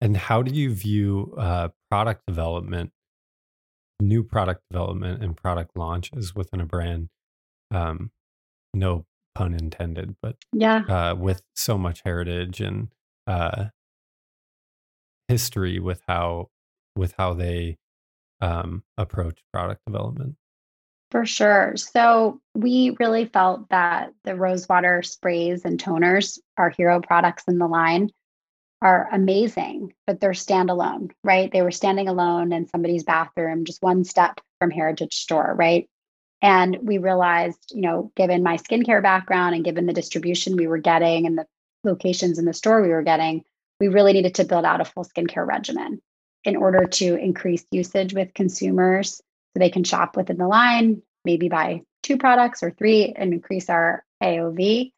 And 0.00 0.16
how 0.16 0.42
do 0.42 0.54
you 0.54 0.72
view 0.74 1.34
uh, 1.38 1.70
product 1.90 2.22
development 2.26 2.92
new 4.00 4.22
product 4.22 4.62
development 4.70 5.22
and 5.22 5.36
product 5.36 5.76
launches 5.76 6.34
within 6.34 6.60
a 6.60 6.66
brand. 6.66 7.08
Um, 7.70 8.10
no 8.74 9.06
pun 9.34 9.54
intended, 9.54 10.16
but 10.22 10.36
yeah, 10.52 10.82
uh, 10.88 11.14
with 11.14 11.42
so 11.54 11.78
much 11.78 12.02
heritage 12.04 12.60
and 12.60 12.88
uh, 13.26 13.66
history 15.28 15.78
with 15.78 16.02
how 16.06 16.50
with 16.94 17.14
how 17.18 17.34
they 17.34 17.76
um, 18.40 18.84
approach 18.96 19.40
product 19.52 19.82
development. 19.86 20.36
For 21.16 21.24
sure. 21.24 21.72
So 21.76 22.42
we 22.54 22.94
really 23.00 23.24
felt 23.24 23.70
that 23.70 24.12
the 24.24 24.36
rosewater 24.36 25.02
sprays 25.02 25.64
and 25.64 25.82
toners, 25.82 26.38
our 26.58 26.68
hero 26.68 27.00
products 27.00 27.44
in 27.48 27.56
the 27.56 27.66
line, 27.66 28.10
are 28.82 29.08
amazing, 29.10 29.94
but 30.06 30.20
they're 30.20 30.32
standalone, 30.32 31.12
right? 31.24 31.50
They 31.50 31.62
were 31.62 31.70
standing 31.70 32.06
alone 32.06 32.52
in 32.52 32.68
somebody's 32.68 33.04
bathroom, 33.04 33.64
just 33.64 33.82
one 33.82 34.04
step 34.04 34.42
from 34.58 34.70
Heritage 34.70 35.14
Store, 35.14 35.54
right? 35.58 35.88
And 36.42 36.80
we 36.82 36.98
realized, 36.98 37.72
you 37.72 37.80
know, 37.80 38.12
given 38.14 38.42
my 38.42 38.58
skincare 38.58 39.02
background 39.02 39.54
and 39.54 39.64
given 39.64 39.86
the 39.86 39.94
distribution 39.94 40.54
we 40.54 40.66
were 40.66 40.76
getting 40.76 41.24
and 41.24 41.38
the 41.38 41.46
locations 41.82 42.38
in 42.38 42.44
the 42.44 42.52
store 42.52 42.82
we 42.82 42.90
were 42.90 43.00
getting, 43.00 43.42
we 43.80 43.88
really 43.88 44.12
needed 44.12 44.34
to 44.34 44.44
build 44.44 44.66
out 44.66 44.82
a 44.82 44.84
full 44.84 45.06
skincare 45.06 45.46
regimen 45.46 46.02
in 46.44 46.56
order 46.56 46.84
to 46.84 47.16
increase 47.16 47.64
usage 47.70 48.12
with 48.12 48.34
consumers 48.34 49.22
so 49.56 49.58
they 49.58 49.70
can 49.70 49.84
shop 49.84 50.16
within 50.16 50.36
the 50.36 50.46
line, 50.46 51.02
maybe 51.24 51.48
buy 51.48 51.80
two 52.02 52.18
products 52.18 52.62
or 52.62 52.70
three 52.70 53.12
and 53.16 53.32
increase 53.32 53.70
our 53.70 54.04
AOV 54.22 54.92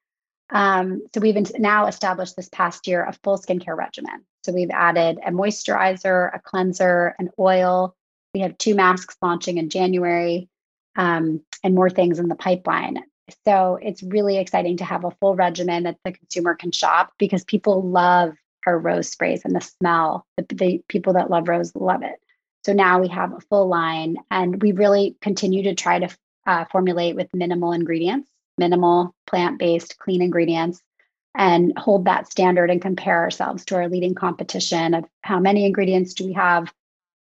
um, 0.51 1.03
so 1.13 1.21
we've 1.21 1.37
now 1.59 1.87
established 1.87 2.37
this 2.37 2.49
past 2.49 2.87
year 2.87 3.05
a 3.05 3.13
full 3.13 3.39
skincare 3.39 3.77
regimen. 3.77 4.25
So 4.45 4.53
we've 4.53 4.71
added 4.71 5.19
a 5.25 5.31
moisturizer, 5.31 6.35
a 6.35 6.41
cleanser, 6.41 7.15
an 7.19 7.31
oil. 7.39 7.95
We 8.35 8.41
have 8.41 8.57
two 8.57 8.75
masks 8.75 9.17
launching 9.21 9.59
in 9.59 9.69
January 9.69 10.49
um, 10.97 11.43
and 11.63 11.75
more 11.75 11.91
things 11.91 12.19
in 12.19 12.29
the 12.29 12.35
pipeline. 12.35 13.03
So 13.45 13.79
it's 13.83 14.03
really 14.03 14.39
exciting 14.39 14.79
to 14.79 14.85
have 14.85 15.05
a 15.05 15.11
full 15.11 15.35
regimen 15.35 15.83
that 15.83 15.99
the 16.03 16.13
consumer 16.13 16.55
can 16.55 16.73
shop 16.73 17.13
because 17.19 17.45
people 17.45 17.83
love 17.83 18.35
our 18.67 18.79
rose 18.79 19.11
sprays 19.11 19.43
and 19.45 19.55
the 19.55 19.61
smell. 19.61 20.27
The, 20.39 20.47
the 20.55 20.83
people 20.89 21.13
that 21.15 21.31
love 21.31 21.49
rose 21.49 21.75
love 21.75 22.03
it. 22.03 22.19
So 22.69 22.75
now 22.75 23.01
we 23.01 23.09
have 23.09 23.33
a 23.33 23.41
full 23.41 23.67
line 23.67 24.19
and 24.31 24.61
we 24.61 24.73
really 24.73 25.17
continue 25.23 25.63
to 25.63 25.75
try 25.75 26.01
to 26.01 26.15
uh, 26.47 26.67
formulate 26.67 27.17
with 27.17 27.33
minimal 27.33 27.73
ingredients 27.73 28.31
minimal, 28.59 29.15
plant 29.27 29.59
based, 29.59 29.97
clean 29.99 30.21
ingredients, 30.21 30.83
and 31.35 31.73
hold 31.79 32.05
that 32.05 32.31
standard 32.31 32.71
and 32.71 32.83
compare 32.83 33.21
ourselves 33.21 33.65
to 33.65 33.77
our 33.77 33.89
leading 33.89 34.15
competition 34.15 34.93
of 34.93 35.07
how 35.23 35.41
many 35.41 35.65
ingredients 35.65 36.13
do 36.13 36.27
we 36.27 36.35
have 36.35 36.71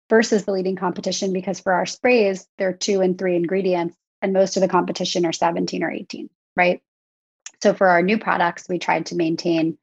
versus 0.10 0.46
the 0.46 0.52
leading 0.52 0.78
competition. 0.78 1.32
Because 1.32 1.60
for 1.60 1.74
our 1.74 1.86
sprays, 1.86 2.48
they're 2.58 2.74
two 2.74 3.02
and 3.02 3.16
three 3.16 3.36
ingredients, 3.36 3.96
and 4.24 4.34
most 4.34 4.58
of 4.58 4.62
the 4.62 4.68
competition 4.68 5.28
are 5.28 5.34
17 5.34 5.84
or 5.84 5.92
18, 5.92 6.28
right? 6.56 6.82
So 7.62 7.76
for 7.76 7.86
our 7.86 8.02
new 8.02 8.18
products, 8.18 8.66
we 8.68 8.80
tried 8.80 9.08
to 9.08 9.16
maintain 9.16 9.78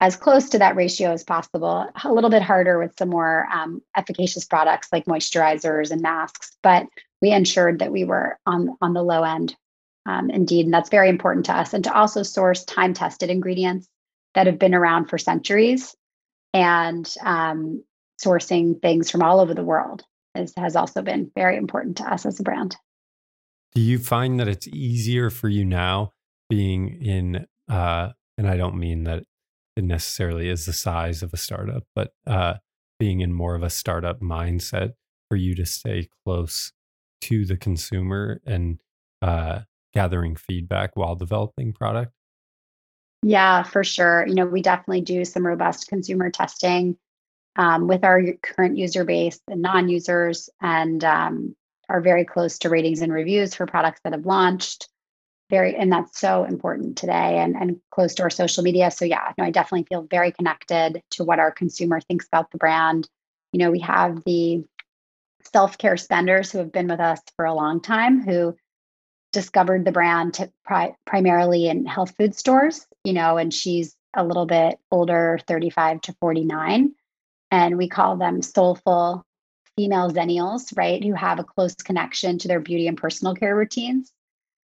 as 0.00 0.16
close 0.16 0.48
to 0.50 0.58
that 0.58 0.76
ratio 0.76 1.12
as 1.12 1.24
possible. 1.24 1.86
A 2.04 2.12
little 2.12 2.30
bit 2.30 2.42
harder 2.42 2.78
with 2.78 2.96
some 2.98 3.10
more 3.10 3.46
um, 3.52 3.82
efficacious 3.96 4.44
products 4.44 4.88
like 4.92 5.04
moisturizers 5.04 5.90
and 5.90 6.00
masks, 6.00 6.56
but 6.62 6.86
we 7.20 7.30
ensured 7.32 7.80
that 7.80 7.92
we 7.92 8.04
were 8.04 8.38
on 8.46 8.76
on 8.80 8.94
the 8.94 9.02
low 9.02 9.22
end 9.22 9.54
um, 10.06 10.30
indeed. 10.30 10.64
And 10.64 10.74
that's 10.74 10.90
very 10.90 11.08
important 11.08 11.46
to 11.46 11.56
us. 11.56 11.74
And 11.74 11.84
to 11.84 11.94
also 11.94 12.22
source 12.22 12.64
time 12.64 12.94
tested 12.94 13.30
ingredients 13.30 13.88
that 14.34 14.46
have 14.46 14.58
been 14.58 14.74
around 14.74 15.06
for 15.06 15.18
centuries 15.18 15.94
and 16.54 17.12
um, 17.22 17.84
sourcing 18.24 18.80
things 18.80 19.10
from 19.10 19.22
all 19.22 19.40
over 19.40 19.54
the 19.54 19.64
world 19.64 20.04
is, 20.34 20.52
has 20.56 20.76
also 20.76 21.02
been 21.02 21.30
very 21.34 21.56
important 21.56 21.98
to 21.98 22.12
us 22.12 22.26
as 22.26 22.40
a 22.40 22.42
brand. 22.42 22.76
Do 23.74 23.80
you 23.80 23.98
find 23.98 24.40
that 24.40 24.48
it's 24.48 24.66
easier 24.66 25.30
for 25.30 25.48
you 25.48 25.64
now 25.64 26.12
being 26.48 26.88
in, 27.02 27.46
uh, 27.68 28.10
and 28.36 28.48
I 28.48 28.56
don't 28.56 28.76
mean 28.76 29.04
that 29.04 29.24
it 29.76 29.84
necessarily 29.84 30.48
is 30.48 30.66
the 30.66 30.72
size 30.72 31.22
of 31.22 31.32
a 31.32 31.36
startup, 31.36 31.84
but 31.94 32.12
uh, 32.26 32.54
being 32.98 33.20
in 33.20 33.32
more 33.32 33.54
of 33.54 33.62
a 33.62 33.70
startup 33.70 34.20
mindset 34.20 34.92
for 35.28 35.36
you 35.36 35.54
to 35.54 35.64
stay 35.64 36.08
close 36.24 36.72
to 37.22 37.44
the 37.44 37.56
consumer 37.56 38.40
and 38.46 38.80
uh, 39.22 39.60
gathering 39.92 40.36
feedback 40.36 40.90
while 40.94 41.14
developing 41.14 41.72
product? 41.72 42.12
Yeah, 43.22 43.62
for 43.62 43.84
sure. 43.84 44.26
You 44.26 44.34
know, 44.34 44.46
we 44.46 44.62
definitely 44.62 45.02
do 45.02 45.24
some 45.24 45.46
robust 45.46 45.88
consumer 45.88 46.30
testing 46.30 46.96
um, 47.56 47.86
with 47.86 48.04
our 48.04 48.22
current 48.42 48.78
user 48.78 49.04
base 49.04 49.40
and 49.48 49.60
non-users, 49.60 50.48
and 50.60 51.04
um, 51.04 51.54
are 51.88 52.00
very 52.00 52.24
close 52.24 52.58
to 52.60 52.70
ratings 52.70 53.02
and 53.02 53.12
reviews 53.12 53.54
for 53.54 53.66
products 53.66 54.00
that 54.04 54.12
have 54.12 54.24
launched. 54.24 54.88
Very, 55.50 55.74
and 55.74 55.92
that's 55.92 56.18
so 56.18 56.44
important 56.44 56.96
today, 56.96 57.38
and 57.38 57.56
and 57.56 57.80
close 57.90 58.14
to 58.14 58.22
our 58.22 58.30
social 58.30 58.62
media. 58.62 58.90
So 58.90 59.04
yeah, 59.04 59.32
no, 59.36 59.44
I 59.44 59.50
definitely 59.50 59.86
feel 59.88 60.06
very 60.08 60.30
connected 60.30 61.02
to 61.10 61.24
what 61.24 61.40
our 61.40 61.50
consumer 61.50 62.00
thinks 62.00 62.26
about 62.28 62.52
the 62.52 62.58
brand. 62.58 63.08
You 63.52 63.58
know, 63.58 63.72
we 63.72 63.80
have 63.80 64.22
the 64.24 64.64
self-care 65.52 65.96
spenders 65.96 66.52
who 66.52 66.58
have 66.58 66.70
been 66.70 66.86
with 66.86 67.00
us 67.00 67.20
for 67.34 67.44
a 67.44 67.54
long 67.54 67.80
time 67.80 68.22
who 68.22 68.54
discovered 69.32 69.84
the 69.84 69.92
brand 69.92 70.50
pri- 70.64 70.94
primarily 71.04 71.68
in 71.68 71.86
health 71.86 72.14
food 72.16 72.36
stores, 72.36 72.86
you 73.04 73.12
know, 73.12 73.36
and 73.36 73.52
she's 73.52 73.96
a 74.14 74.24
little 74.24 74.46
bit 74.46 74.78
older, 74.90 75.38
35 75.46 76.00
to 76.02 76.14
49. 76.20 76.94
And 77.50 77.76
we 77.76 77.88
call 77.88 78.16
them 78.16 78.42
soulful 78.42 79.24
female 79.76 80.10
zennials, 80.10 80.76
right, 80.76 81.02
who 81.02 81.14
have 81.14 81.40
a 81.40 81.44
close 81.44 81.74
connection 81.74 82.38
to 82.38 82.48
their 82.48 82.60
beauty 82.60 82.86
and 82.86 82.96
personal 82.96 83.34
care 83.34 83.56
routines. 83.56 84.12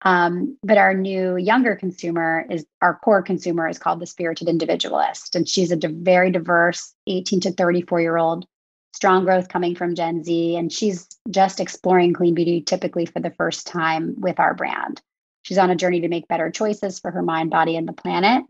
Um, 0.04 0.58
but 0.64 0.78
our 0.78 0.94
new 0.94 1.38
younger 1.38 1.76
consumer 1.76 2.46
is 2.50 2.66
our 2.82 3.00
core 3.04 3.22
consumer 3.22 3.68
is 3.68 3.80
called 3.80 4.00
the 4.00 4.06
spirited 4.06 4.50
individualist. 4.50 5.36
And 5.36 5.48
she's 5.48 5.72
a 5.72 5.78
very 5.88 6.30
diverse 6.30 6.94
18 7.08 7.40
to 7.42 7.52
34 7.52 8.02
year 8.02 8.18
old 8.18 8.46
strong 8.94 9.26
growth 9.26 9.50
coming 9.50 9.76
from 9.76 9.96
Gen 9.96 10.24
Z, 10.24 10.56
and 10.56 10.72
she's 10.72 11.08
just 11.30 11.60
exploring 11.60 12.14
clean 12.14 12.36
beauty 12.36 12.62
typically 12.62 13.06
for 13.06 13.20
the 13.20 13.32
first 13.32 13.68
time 13.68 14.16
with 14.20 14.40
our 14.40 14.54
brand. 14.54 15.02
She's 15.42 15.58
on 15.58 15.70
a 15.70 15.76
journey 15.76 16.02
to 16.02 16.08
make 16.08 16.28
better 16.28 16.50
choices 16.52 17.00
for 17.00 17.12
her 17.12 17.22
mind, 17.22 17.50
body, 17.50 17.76
and 17.76 17.88
the 17.88 17.94
planet, 17.94 18.44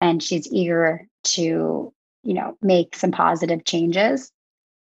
and 0.00 0.22
she's 0.22 0.50
eager 0.50 1.06
to, 1.24 1.92
you 2.22 2.34
know, 2.34 2.56
make 2.62 2.94
some 2.96 3.10
positive 3.10 3.64
changes. 3.64 4.30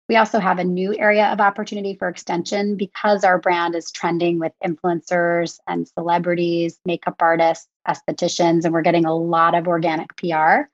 We 0.08 0.16
also 0.16 0.38
have 0.38 0.58
a 0.58 0.64
new 0.64 0.96
area 0.96 1.26
of 1.26 1.40
opportunity 1.40 1.96
for 1.96 2.08
extension 2.08 2.76
because 2.76 3.24
our 3.24 3.38
brand 3.38 3.74
is 3.74 3.90
trending 3.90 4.38
with 4.38 4.52
influencers 4.64 5.58
and 5.66 5.88
celebrities, 5.88 6.78
makeup 6.84 7.16
artists, 7.18 7.66
estheticians, 7.88 8.64
and 8.64 8.72
we're 8.72 8.82
getting 8.82 9.04
a 9.04 9.16
lot 9.16 9.56
of 9.56 9.66
organic 9.66 10.14
PR. 10.16 10.68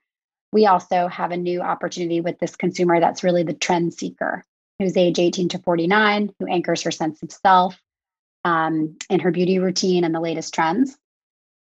We 0.51 0.67
also 0.67 1.07
have 1.07 1.31
a 1.31 1.37
new 1.37 1.61
opportunity 1.61 2.21
with 2.21 2.37
this 2.37 2.55
consumer 2.55 2.99
that's 2.99 3.23
really 3.23 3.41
the 3.41 3.55
trend 3.55 3.95
seeker, 3.95 4.45
who's 4.77 4.95
age 4.95 5.17
18 5.17 5.49
to 5.49 5.59
49, 5.59 6.31
who 6.39 6.45
anchors 6.45 6.83
her 6.83 6.91
sense 6.91 7.23
of 7.23 7.31
self 7.31 7.75
um, 8.43 8.97
in 9.09 9.19
her 9.19 9.31
beauty 9.31 9.57
routine 9.57 10.03
and 10.03 10.13
the 10.13 10.19
latest 10.19 10.53
trends. 10.53 10.95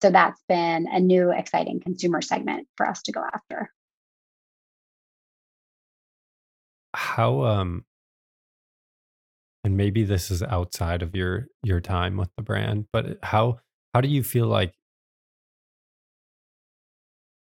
So 0.01 0.09
that's 0.09 0.41
been 0.49 0.87
a 0.91 0.99
new, 0.99 1.31
exciting 1.31 1.79
consumer 1.79 2.21
segment 2.21 2.67
for 2.75 2.85
us 2.85 3.03
to 3.03 3.13
go 3.13 3.23
after. 3.33 3.71
How 6.93 7.43
um 7.43 7.85
and 9.63 9.77
maybe 9.77 10.03
this 10.03 10.31
is 10.31 10.41
outside 10.43 11.01
of 11.01 11.15
your 11.15 11.47
your 11.63 11.79
time 11.79 12.17
with 12.17 12.29
the 12.35 12.43
brand, 12.43 12.87
but 12.91 13.17
how 13.23 13.59
how 13.93 14.01
do 14.01 14.07
you 14.07 14.23
feel 14.23 14.47
like 14.47 14.73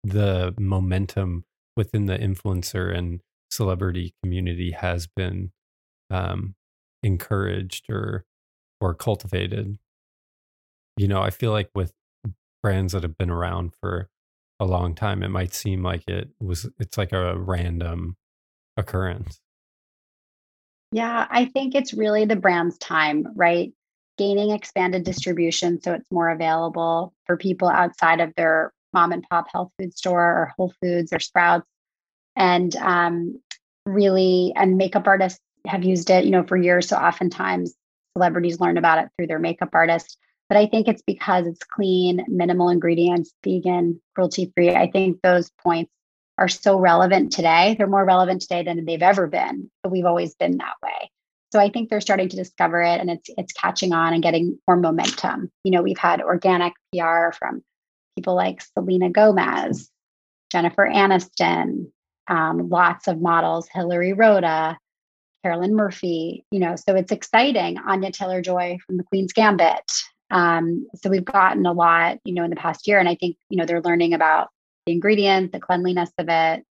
the 0.03 0.53
momentum 0.59 1.45
within 1.75 2.05
the 2.05 2.17
influencer 2.17 2.95
and 2.95 3.21
celebrity 3.51 4.13
community 4.23 4.71
has 4.71 5.07
been 5.07 5.51
um 6.09 6.55
encouraged 7.03 7.85
or 7.89 8.25
or 8.81 8.93
cultivated? 8.93 9.77
You 10.97 11.07
know, 11.07 11.21
I 11.21 11.29
feel 11.29 11.51
like 11.51 11.69
with 11.75 11.93
brands 12.63 12.93
that 12.93 13.03
have 13.03 13.17
been 13.17 13.29
around 13.29 13.73
for 13.81 14.09
a 14.59 14.65
long 14.65 14.95
time, 14.95 15.23
it 15.23 15.29
might 15.29 15.53
seem 15.53 15.83
like 15.83 16.03
it 16.07 16.29
was 16.39 16.69
it's 16.79 16.97
like 16.97 17.11
a 17.13 17.37
random 17.37 18.17
occurrence. 18.77 19.39
Yeah, 20.91 21.27
I 21.29 21.45
think 21.45 21.75
it's 21.75 21.93
really 21.93 22.25
the 22.25 22.35
brand's 22.35 22.77
time, 22.77 23.27
right? 23.35 23.73
Gaining 24.17 24.51
expanded 24.51 25.03
distribution 25.03 25.81
so 25.81 25.93
it's 25.93 26.11
more 26.11 26.29
available 26.29 27.13
for 27.25 27.37
people 27.37 27.67
outside 27.67 28.21
of 28.21 28.33
their 28.35 28.71
mom 28.93 29.11
and 29.11 29.25
pop 29.29 29.47
health 29.51 29.71
food 29.77 29.97
store 29.97 30.23
or 30.23 30.53
Whole 30.55 30.73
Foods 30.81 31.11
or 31.11 31.19
Sprouts. 31.19 31.67
And 32.37 32.73
um, 32.77 33.41
really, 33.85 34.53
and 34.55 34.77
makeup 34.77 35.07
artists 35.07 35.39
have 35.67 35.83
used 35.83 36.09
it, 36.09 36.25
you 36.25 36.31
know, 36.31 36.43
for 36.43 36.55
years. 36.55 36.87
So 36.87 36.97
oftentimes 36.97 37.73
celebrities 38.15 38.61
learn 38.61 38.77
about 38.77 38.99
it 38.99 39.09
through 39.17 39.27
their 39.27 39.39
makeup 39.39 39.69
artist 39.73 40.17
but 40.47 40.57
I 40.57 40.67
think 40.67 40.87
it's 40.87 41.01
because 41.01 41.47
it's 41.47 41.63
clean, 41.63 42.23
minimal 42.27 42.69
ingredients, 42.69 43.33
vegan, 43.43 43.99
cruelty 44.13 44.51
free. 44.55 44.75
I 44.75 44.89
think 44.91 45.21
those 45.21 45.49
points 45.63 45.91
are 46.37 46.47
so 46.47 46.77
relevant 46.77 47.31
today. 47.31 47.75
They're 47.77 47.87
more 47.87 48.05
relevant 48.05 48.41
today 48.41 48.63
than 48.63 48.83
they've 48.85 49.01
ever 49.01 49.27
been, 49.27 49.69
but 49.81 49.91
we've 49.91 50.05
always 50.05 50.35
been 50.35 50.57
that 50.57 50.75
way. 50.83 51.11
So 51.51 51.59
I 51.59 51.69
think 51.69 51.89
they're 51.89 52.01
starting 52.01 52.29
to 52.29 52.35
discover 52.35 52.81
it 52.81 52.99
and 52.99 53.09
it's 53.09 53.29
it's 53.37 53.53
catching 53.53 53.93
on 53.93 54.13
and 54.13 54.21
getting 54.21 54.59
more 54.67 54.77
momentum. 54.77 55.51
You 55.63 55.71
know, 55.71 55.81
we've 55.81 55.97
had 55.97 56.21
organic 56.21 56.73
PR 56.93 57.31
from 57.31 57.63
people 58.15 58.35
like 58.35 58.61
Selena 58.61 59.09
Gomez, 59.09 59.89
Jennifer 60.51 60.85
Aniston, 60.85 61.91
um, 62.27 62.69
lots 62.69 63.07
of 63.07 63.21
models, 63.21 63.69
Hillary 63.71 64.13
Rhoda, 64.13 64.77
Carolyn 65.43 65.75
Murphy, 65.75 66.43
you 66.51 66.59
know, 66.59 66.75
so 66.75 66.95
it's 66.95 67.11
exciting. 67.11 67.77
Anya 67.77 68.11
Taylor 68.11 68.41
Joy 68.41 68.77
from 68.85 68.97
the 68.97 69.03
Queen's 69.03 69.31
Gambit, 69.31 69.89
um, 70.31 70.87
so 70.95 71.09
we've 71.09 71.25
gotten 71.25 71.65
a 71.65 71.73
lot, 71.73 72.17
you 72.25 72.33
know, 72.33 72.43
in 72.43 72.49
the 72.49 72.55
past 72.55 72.87
year, 72.87 72.99
and 72.99 73.07
I 73.07 73.15
think 73.15 73.37
you 73.49 73.57
know 73.57 73.65
they're 73.65 73.81
learning 73.81 74.13
about 74.13 74.49
the 74.85 74.93
ingredient, 74.93 75.51
the 75.51 75.59
cleanliness 75.59 76.11
of 76.17 76.27
it, 76.29 76.63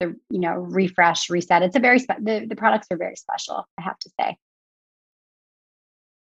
the 0.00 0.16
you 0.30 0.40
know 0.40 0.54
refresh, 0.54 1.30
reset. 1.30 1.62
It's 1.62 1.76
a 1.76 1.80
very 1.80 1.98
spe- 1.98 2.22
the 2.22 2.46
the 2.48 2.56
products 2.56 2.88
are 2.90 2.96
very 2.96 3.16
special. 3.16 3.66
I 3.78 3.82
have 3.82 3.98
to 3.98 4.10
say. 4.20 4.36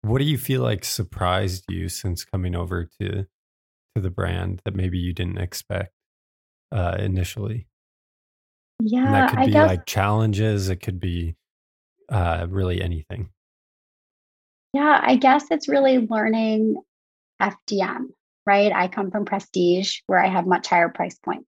What 0.02 0.20
do 0.20 0.26
you 0.26 0.38
feel 0.38 0.62
like 0.62 0.86
surprised 0.86 1.66
you 1.70 1.90
since 1.90 2.24
coming 2.24 2.56
over 2.56 2.90
to 3.02 3.26
to 3.96 4.02
the 4.02 4.10
brand 4.10 4.62
that 4.66 4.76
maybe 4.76 4.98
you 4.98 5.14
didn't 5.14 5.40
expect 5.40 5.94
uh, 6.72 6.98
initially? 7.00 7.68
Yeah, 8.80 9.06
and 9.06 9.14
that 9.16 9.30
could 9.30 9.46
be 9.46 9.52
guess, 9.52 9.68
like 9.68 9.86
challenges. 9.86 10.70
It 10.70 10.78
could 10.78 11.00
be 11.00 11.36
uh, 12.10 12.48
really 12.50 12.82
anything. 12.82 13.30
Yeah, 14.74 15.00
I 15.02 15.16
guess 15.16 15.46
it's 15.50 15.68
really 15.68 15.98
learning 16.00 16.76
FDM, 17.42 18.10
right? 18.48 18.72
I 18.74 18.88
come 18.88 19.12
from 19.12 19.26
prestige 19.26 20.00
where 20.08 20.24
I 20.24 20.30
have 20.30 20.48
much 20.48 20.68
higher 20.68 20.90
price 20.90 21.18
points, 21.20 21.46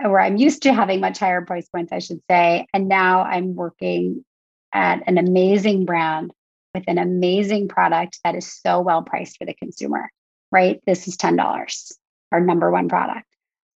where 0.00 0.20
I'm 0.20 0.36
used 0.36 0.64
to 0.64 0.74
having 0.74 1.00
much 1.00 1.18
higher 1.18 1.42
price 1.42 1.68
points, 1.68 1.92
I 1.92 2.00
should 2.00 2.20
say. 2.28 2.66
And 2.74 2.88
now 2.88 3.22
I'm 3.22 3.54
working 3.54 4.24
at 4.72 5.04
an 5.06 5.18
amazing 5.18 5.86
brand 5.86 6.32
with 6.74 6.84
an 6.88 6.98
amazing 6.98 7.68
product 7.68 8.18
that 8.24 8.34
is 8.34 8.52
so 8.52 8.80
well 8.80 9.02
priced 9.02 9.38
for 9.38 9.46
the 9.46 9.54
consumer, 9.54 10.10
right? 10.50 10.80
This 10.84 11.06
is 11.06 11.16
$10, 11.16 11.92
our 12.32 12.40
number 12.40 12.70
one 12.70 12.88
product. 12.88 13.26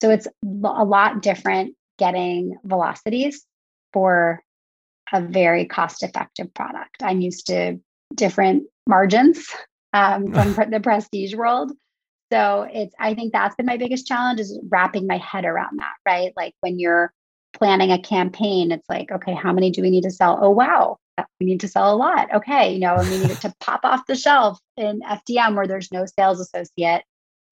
So 0.03 0.11
it's 0.11 0.27
a 0.27 0.85
lot 0.85 1.23
different 1.23 1.77
getting 1.99 2.59
velocities 2.65 3.45
for 3.93 4.43
a 5.13 5.21
very 5.21 5.67
cost 5.67 6.03
effective 6.03 6.53
product. 6.53 7.03
I'm 7.03 7.21
used 7.21 7.47
to 7.47 7.79
different 8.15 8.65
margins 8.89 9.49
um, 9.93 10.33
from 10.55 10.71
the 10.71 10.81
prestige 10.81 11.35
world. 11.35 11.73
So 12.35 12.69
it's 12.73 12.93
I 12.99 13.15
think 13.15 13.33
that's 13.33 13.55
been 13.55 13.67
my 13.67 13.77
biggest 13.77 14.09
challenge 14.09 14.41
is 14.41 14.59
wrapping 14.69 15.07
my 15.07 15.19
head 15.19 15.45
around 15.45 15.79
that, 15.79 15.95
right? 16.05 16.33
Like 16.37 16.55
when 16.61 16.81
you're 16.81 17.13
planning 17.53 17.93
a 17.93 18.03
campaign, 18.03 18.73
it's 18.73 18.89
like, 18.89 19.13
okay, 19.13 19.35
how 19.35 19.53
many 19.53 19.71
do 19.71 19.83
we 19.83 19.91
need 19.91 20.03
to 20.03 20.11
sell? 20.11 20.41
Oh 20.43 20.51
wow, 20.51 20.99
we 21.39 21.47
need 21.47 21.61
to 21.61 21.69
sell 21.69 21.95
a 21.95 21.97
lot. 21.97 22.35
Okay, 22.35 22.73
you 22.73 22.81
know, 22.81 22.97
and 22.97 23.09
we 23.09 23.19
need 23.19 23.31
it 23.31 23.41
to 23.43 23.55
pop 23.61 23.85
off 23.85 24.07
the 24.09 24.17
shelf 24.17 24.59
in 24.77 25.01
FDM 25.03 25.55
where 25.55 25.69
there's 25.69 25.93
no 25.93 26.07
sales 26.07 26.41
associate. 26.41 27.05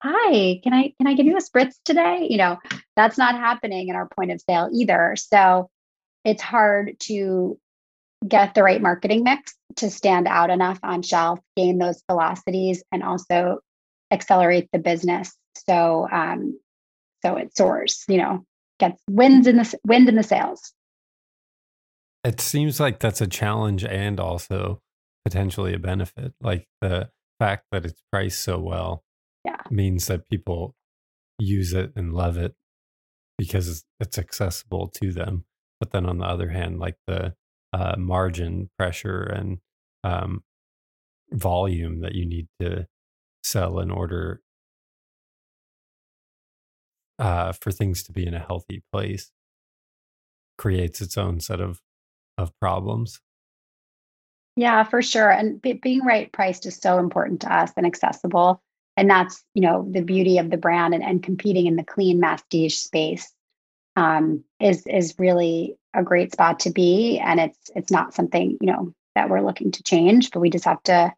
Hi, 0.03 0.59
can 0.63 0.73
I 0.73 0.93
can 0.97 1.07
I 1.07 1.13
give 1.13 1.27
you 1.27 1.37
a 1.37 1.41
spritz 1.41 1.75
today? 1.85 2.27
You 2.29 2.37
know, 2.37 2.57
that's 2.97 3.17
not 3.17 3.35
happening 3.35 3.87
in 3.87 3.95
our 3.95 4.09
point 4.09 4.31
of 4.33 4.41
sale 4.41 4.69
either. 4.73 5.15
So 5.17 5.69
it's 6.25 6.41
hard 6.41 6.97
to 7.03 7.57
get 8.27 8.53
the 8.53 8.63
right 8.63 8.81
marketing 8.81 9.23
mix 9.23 9.53
to 9.77 9.89
stand 9.89 10.27
out 10.27 10.49
enough 10.49 10.79
on 10.83 11.03
shelf, 11.03 11.39
gain 11.55 11.77
those 11.77 12.03
velocities, 12.09 12.83
and 12.91 13.01
also 13.01 13.59
accelerate 14.13 14.69
the 14.71 14.79
business. 14.79 15.35
So, 15.67 16.07
um, 16.11 16.59
so 17.25 17.35
it 17.35 17.55
soars. 17.57 18.03
You 18.07 18.17
know, 18.17 18.45
gets 18.79 19.01
wins 19.09 19.47
in 19.47 19.57
the 19.57 19.79
wind 19.85 20.07
in 20.07 20.15
the 20.15 20.23
sails. 20.23 20.73
It 22.23 22.39
seems 22.39 22.79
like 22.79 22.99
that's 22.99 23.21
a 23.21 23.27
challenge 23.27 23.83
and 23.83 24.19
also 24.19 24.81
potentially 25.25 25.73
a 25.73 25.79
benefit. 25.79 26.33
Like 26.41 26.67
the 26.81 27.09
fact 27.39 27.65
that 27.71 27.85
it's 27.85 28.01
priced 28.11 28.41
so 28.41 28.59
well, 28.59 29.03
yeah, 29.45 29.61
means 29.69 30.07
that 30.07 30.29
people 30.29 30.75
use 31.39 31.73
it 31.73 31.91
and 31.95 32.13
love 32.13 32.37
it 32.37 32.55
because 33.37 33.83
it's 33.99 34.17
accessible 34.17 34.87
to 34.87 35.11
them. 35.11 35.45
But 35.79 35.91
then 35.91 36.05
on 36.05 36.19
the 36.19 36.25
other 36.25 36.49
hand, 36.49 36.79
like 36.79 36.95
the 37.07 37.35
uh, 37.73 37.95
margin 37.97 38.69
pressure 38.77 39.23
and 39.23 39.57
um, 40.03 40.43
volume 41.31 42.01
that 42.01 42.13
you 42.13 42.25
need 42.25 42.47
to 42.61 42.87
sell 43.43 43.79
in 43.79 43.91
order 43.91 44.41
uh, 47.19 47.51
for 47.53 47.71
things 47.71 48.03
to 48.03 48.11
be 48.11 48.25
in 48.25 48.33
a 48.33 48.39
healthy 48.39 48.83
place 48.91 49.31
creates 50.57 51.01
its 51.01 51.17
own 51.17 51.39
set 51.39 51.59
of 51.59 51.81
of 52.37 52.57
problems. 52.59 53.19
Yeah, 54.55 54.83
for 54.83 55.01
sure. 55.01 55.31
And 55.31 55.61
b- 55.61 55.73
being 55.73 56.03
right 56.03 56.31
priced 56.31 56.65
is 56.65 56.77
so 56.77 56.99
important 56.99 57.41
to 57.41 57.53
us 57.53 57.71
and 57.75 57.85
accessible. 57.85 58.61
And 58.95 59.09
that's, 59.09 59.43
you 59.55 59.61
know, 59.61 59.87
the 59.89 60.01
beauty 60.01 60.37
of 60.37 60.51
the 60.51 60.57
brand 60.57 60.93
and, 60.93 61.03
and 61.03 61.23
competing 61.23 61.65
in 61.65 61.75
the 61.75 61.83
clean 61.83 62.21
masstige 62.21 62.73
space 62.73 63.31
um, 63.95 64.43
is 64.59 64.85
is 64.87 65.15
really 65.17 65.75
a 65.93 66.03
great 66.03 66.31
spot 66.31 66.59
to 66.61 66.71
be. 66.71 67.19
And 67.19 67.39
it's 67.39 67.71
it's 67.75 67.91
not 67.91 68.13
something, 68.13 68.57
you 68.61 68.67
know, 68.67 68.93
that 69.15 69.29
we're 69.29 69.41
looking 69.41 69.71
to 69.71 69.83
change, 69.83 70.31
but 70.31 70.39
we 70.39 70.49
just 70.49 70.65
have 70.65 70.81
to, 70.83 71.13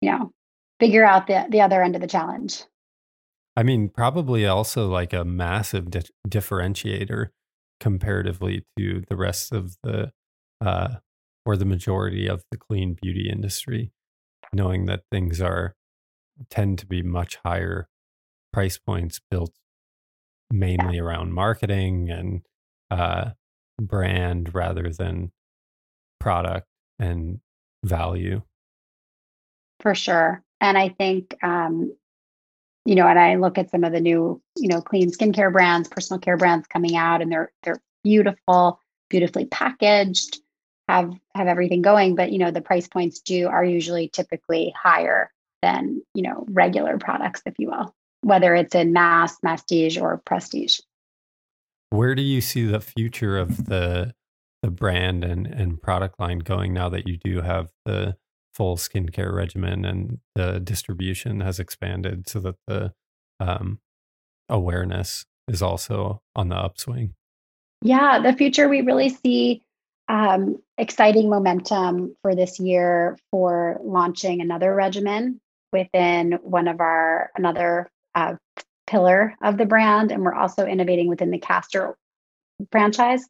you 0.00 0.10
know, 0.10 0.32
figure 0.80 1.04
out 1.04 1.26
the 1.26 1.46
the 1.50 1.60
other 1.60 1.82
end 1.82 1.94
of 1.94 2.00
the 2.00 2.08
challenge. 2.08 2.64
I 3.56 3.62
mean, 3.62 3.88
probably 3.88 4.46
also 4.46 4.88
like 4.88 5.12
a 5.12 5.24
massive 5.24 5.90
di- 5.90 6.02
differentiator 6.28 7.28
comparatively 7.78 8.64
to 8.78 9.02
the 9.08 9.16
rest 9.16 9.52
of 9.52 9.76
the 9.82 10.12
uh, 10.60 10.96
or 11.44 11.56
the 11.56 11.64
majority 11.64 12.26
of 12.26 12.42
the 12.50 12.56
clean 12.56 12.96
beauty 13.00 13.28
industry, 13.30 13.92
knowing 14.52 14.86
that 14.86 15.04
things 15.10 15.40
are 15.40 15.74
tend 16.48 16.78
to 16.78 16.86
be 16.86 17.02
much 17.02 17.38
higher 17.44 17.88
price 18.52 18.78
points 18.78 19.20
built 19.30 19.52
mainly 20.50 20.96
yeah. 20.96 21.02
around 21.02 21.32
marketing 21.32 22.10
and 22.10 22.42
uh, 22.90 23.30
brand 23.80 24.54
rather 24.54 24.90
than 24.90 25.32
product 26.18 26.66
and 26.98 27.40
value. 27.84 28.42
For 29.80 29.94
sure. 29.94 30.42
And 30.60 30.76
I 30.76 30.90
think, 30.90 31.34
um, 31.42 31.94
you 32.84 32.94
know, 32.94 33.06
and 33.06 33.18
I 33.18 33.36
look 33.36 33.58
at 33.58 33.70
some 33.70 33.84
of 33.84 33.92
the 33.92 34.00
new, 34.00 34.40
you 34.56 34.68
know, 34.68 34.80
clean 34.80 35.10
skincare 35.10 35.52
brands, 35.52 35.88
personal 35.88 36.20
care 36.20 36.36
brands 36.36 36.66
coming 36.66 36.96
out, 36.96 37.22
and 37.22 37.30
they're 37.30 37.52
they're 37.62 37.80
beautiful, 38.02 38.80
beautifully 39.08 39.44
packaged. 39.46 40.40
have 40.88 41.12
have 41.34 41.46
everything 41.46 41.82
going 41.82 42.16
but 42.16 42.32
you 42.32 42.38
know 42.38 42.50
the 42.50 42.60
price 42.60 42.88
points 42.88 43.20
do 43.20 43.46
are 43.48 43.64
usually 43.64 44.08
typically 44.08 44.74
higher 44.76 45.30
than 45.62 46.02
you 46.14 46.22
know 46.22 46.44
regular 46.50 46.98
products 46.98 47.42
if 47.46 47.54
you 47.58 47.68
will 47.68 47.94
whether 48.22 48.54
it's 48.54 48.74
in 48.74 48.92
mass 48.92 49.38
prestige 49.38 49.96
or 49.96 50.20
prestige 50.24 50.80
where 51.90 52.14
do 52.14 52.22
you 52.22 52.40
see 52.40 52.64
the 52.64 52.80
future 52.80 53.38
of 53.38 53.66
the 53.66 54.12
the 54.62 54.70
brand 54.70 55.22
and 55.24 55.46
and 55.46 55.80
product 55.80 56.18
line 56.18 56.40
going 56.40 56.74
now 56.74 56.88
that 56.88 57.06
you 57.06 57.16
do 57.16 57.40
have 57.40 57.70
the 57.84 58.16
full 58.60 58.76
skincare 58.76 59.32
regimen 59.32 59.86
and 59.86 60.18
the 60.34 60.60
distribution 60.60 61.40
has 61.40 61.58
expanded 61.58 62.28
so 62.28 62.38
that 62.40 62.56
the 62.66 62.92
um, 63.40 63.78
awareness 64.50 65.24
is 65.48 65.62
also 65.62 66.20
on 66.36 66.50
the 66.50 66.56
upswing. 66.56 67.14
Yeah 67.80 68.18
the 68.18 68.34
future 68.34 68.68
we 68.68 68.82
really 68.82 69.08
see 69.08 69.62
um, 70.10 70.62
exciting 70.76 71.30
momentum 71.30 72.14
for 72.20 72.34
this 72.34 72.60
year 72.60 73.16
for 73.30 73.80
launching 73.82 74.42
another 74.42 74.74
regimen 74.74 75.40
within 75.72 76.32
one 76.42 76.68
of 76.68 76.80
our 76.80 77.30
another 77.36 77.90
uh, 78.14 78.34
pillar 78.86 79.36
of 79.42 79.56
the 79.56 79.64
brand 79.64 80.12
and 80.12 80.22
we're 80.22 80.34
also 80.34 80.66
innovating 80.66 81.08
within 81.08 81.30
the 81.30 81.38
castor 81.38 81.96
franchise. 82.70 83.24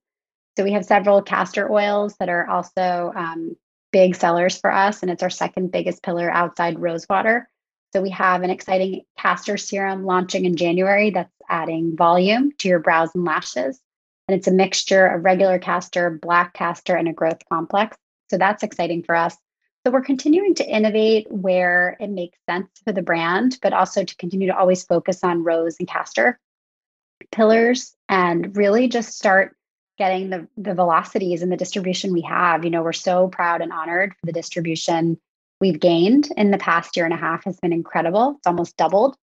So 0.58 0.64
we 0.64 0.72
have 0.72 0.84
several 0.84 1.22
castor 1.22 1.70
oils 1.70 2.16
that 2.18 2.28
are 2.28 2.50
also 2.50 3.12
um, 3.14 3.54
big 3.92 4.14
sellers 4.14 4.58
for 4.58 4.72
us 4.72 5.02
and 5.02 5.10
it's 5.10 5.22
our 5.22 5.30
second 5.30 5.70
biggest 5.70 6.02
pillar 6.02 6.30
outside 6.30 6.78
rosewater 6.78 7.48
so 7.92 8.00
we 8.00 8.10
have 8.10 8.42
an 8.42 8.50
exciting 8.50 9.02
castor 9.18 9.56
serum 9.56 10.04
launching 10.04 10.44
in 10.44 10.56
january 10.56 11.10
that's 11.10 11.32
adding 11.48 11.96
volume 11.96 12.52
to 12.58 12.68
your 12.68 12.78
brows 12.78 13.10
and 13.14 13.24
lashes 13.24 13.80
and 14.30 14.38
it's 14.38 14.46
a 14.46 14.52
mixture 14.52 15.08
of 15.08 15.24
regular 15.24 15.58
castor, 15.58 16.08
black 16.08 16.54
castor, 16.54 16.94
and 16.94 17.08
a 17.08 17.12
growth 17.12 17.40
complex. 17.50 17.96
So 18.28 18.38
that's 18.38 18.62
exciting 18.62 19.02
for 19.02 19.16
us. 19.16 19.36
So 19.84 19.90
we're 19.90 20.02
continuing 20.02 20.54
to 20.54 20.64
innovate 20.64 21.26
where 21.32 21.96
it 21.98 22.10
makes 22.10 22.38
sense 22.48 22.68
for 22.84 22.92
the 22.92 23.02
brand, 23.02 23.58
but 23.60 23.72
also 23.72 24.04
to 24.04 24.16
continue 24.18 24.46
to 24.46 24.56
always 24.56 24.84
focus 24.84 25.24
on 25.24 25.42
rose 25.42 25.74
and 25.80 25.88
castor 25.88 26.38
pillars 27.32 27.96
and 28.08 28.56
really 28.56 28.86
just 28.86 29.18
start 29.18 29.56
getting 30.00 30.30
the, 30.30 30.48
the 30.56 30.72
velocities 30.72 31.42
and 31.42 31.52
the 31.52 31.58
distribution 31.58 32.14
we 32.14 32.22
have. 32.22 32.64
You 32.64 32.70
know, 32.70 32.82
we're 32.82 32.94
so 32.94 33.28
proud 33.28 33.60
and 33.60 33.70
honored 33.70 34.14
for 34.18 34.26
the 34.26 34.32
distribution 34.32 35.20
we've 35.60 35.78
gained 35.78 36.30
in 36.38 36.50
the 36.50 36.56
past 36.56 36.96
year 36.96 37.04
and 37.04 37.12
a 37.12 37.18
half 37.18 37.44
has 37.44 37.60
been 37.60 37.74
incredible. 37.74 38.36
It's 38.38 38.46
almost 38.46 38.78
doubled 38.78 39.14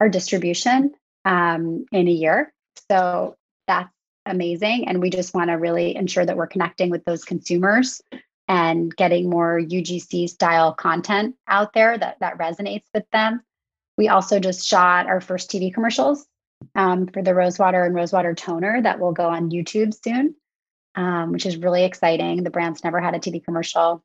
our 0.00 0.10
distribution 0.10 0.92
um, 1.24 1.86
in 1.92 2.08
a 2.08 2.12
year. 2.12 2.52
So 2.90 3.36
that's 3.66 3.90
amazing. 4.26 4.86
And 4.86 5.00
we 5.00 5.08
just 5.08 5.34
want 5.34 5.48
to 5.48 5.54
really 5.54 5.96
ensure 5.96 6.26
that 6.26 6.36
we're 6.36 6.46
connecting 6.46 6.90
with 6.90 7.06
those 7.06 7.24
consumers 7.24 8.02
and 8.48 8.94
getting 8.94 9.30
more 9.30 9.58
UGC 9.58 10.28
style 10.28 10.74
content 10.74 11.36
out 11.48 11.72
there 11.72 11.96
that, 11.96 12.18
that 12.20 12.36
resonates 12.36 12.84
with 12.92 13.04
them. 13.12 13.40
We 13.96 14.08
also 14.08 14.40
just 14.40 14.66
shot 14.66 15.06
our 15.06 15.22
first 15.22 15.50
TV 15.50 15.72
commercials 15.72 16.26
um, 16.74 17.06
for 17.06 17.22
the 17.22 17.34
Rosewater 17.34 17.84
and 17.84 17.94
Rosewater 17.94 18.34
toner 18.34 18.80
that 18.82 19.00
will 19.00 19.12
go 19.12 19.28
on 19.28 19.50
YouTube 19.50 19.94
soon, 19.94 20.34
um, 20.94 21.32
which 21.32 21.46
is 21.46 21.56
really 21.56 21.84
exciting. 21.84 22.42
The 22.42 22.50
brand's 22.50 22.84
never 22.84 23.00
had 23.00 23.14
a 23.14 23.18
TV 23.18 23.44
commercial. 23.44 24.04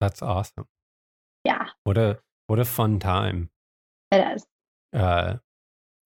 That's 0.00 0.22
awesome. 0.22 0.66
Yeah. 1.44 1.66
What 1.84 1.98
a 1.98 2.18
what 2.46 2.58
a 2.58 2.64
fun 2.64 2.98
time. 2.98 3.50
It 4.10 4.24
is. 4.34 4.46
Uh, 4.92 5.36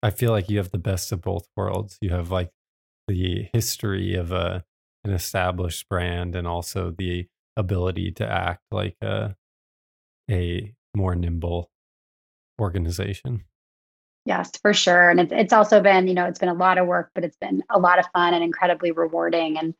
I 0.02 0.10
feel 0.10 0.30
like 0.30 0.48
you 0.48 0.58
have 0.58 0.70
the 0.70 0.78
best 0.78 1.12
of 1.12 1.22
both 1.22 1.48
worlds. 1.56 1.98
You 2.00 2.10
have 2.10 2.30
like 2.30 2.50
the 3.06 3.48
history 3.52 4.14
of 4.14 4.32
a 4.32 4.64
an 5.04 5.12
established 5.12 5.88
brand 5.88 6.34
and 6.34 6.46
also 6.46 6.94
the 6.96 7.26
ability 7.56 8.12
to 8.12 8.26
act 8.26 8.62
like 8.70 8.96
a 9.02 9.36
a 10.30 10.74
more 10.94 11.14
nimble 11.14 11.70
organization. 12.60 13.44
Yes, 14.28 14.50
for 14.60 14.74
sure. 14.74 15.08
And 15.08 15.20
it's 15.20 15.32
it's 15.32 15.52
also 15.54 15.80
been, 15.80 16.06
you 16.06 16.12
know, 16.12 16.26
it's 16.26 16.38
been 16.38 16.50
a 16.50 16.54
lot 16.54 16.76
of 16.76 16.86
work, 16.86 17.10
but 17.14 17.24
it's 17.24 17.38
been 17.38 17.62
a 17.70 17.78
lot 17.78 17.98
of 17.98 18.04
fun 18.12 18.34
and 18.34 18.44
incredibly 18.44 18.92
rewarding. 18.92 19.56
And 19.56 19.72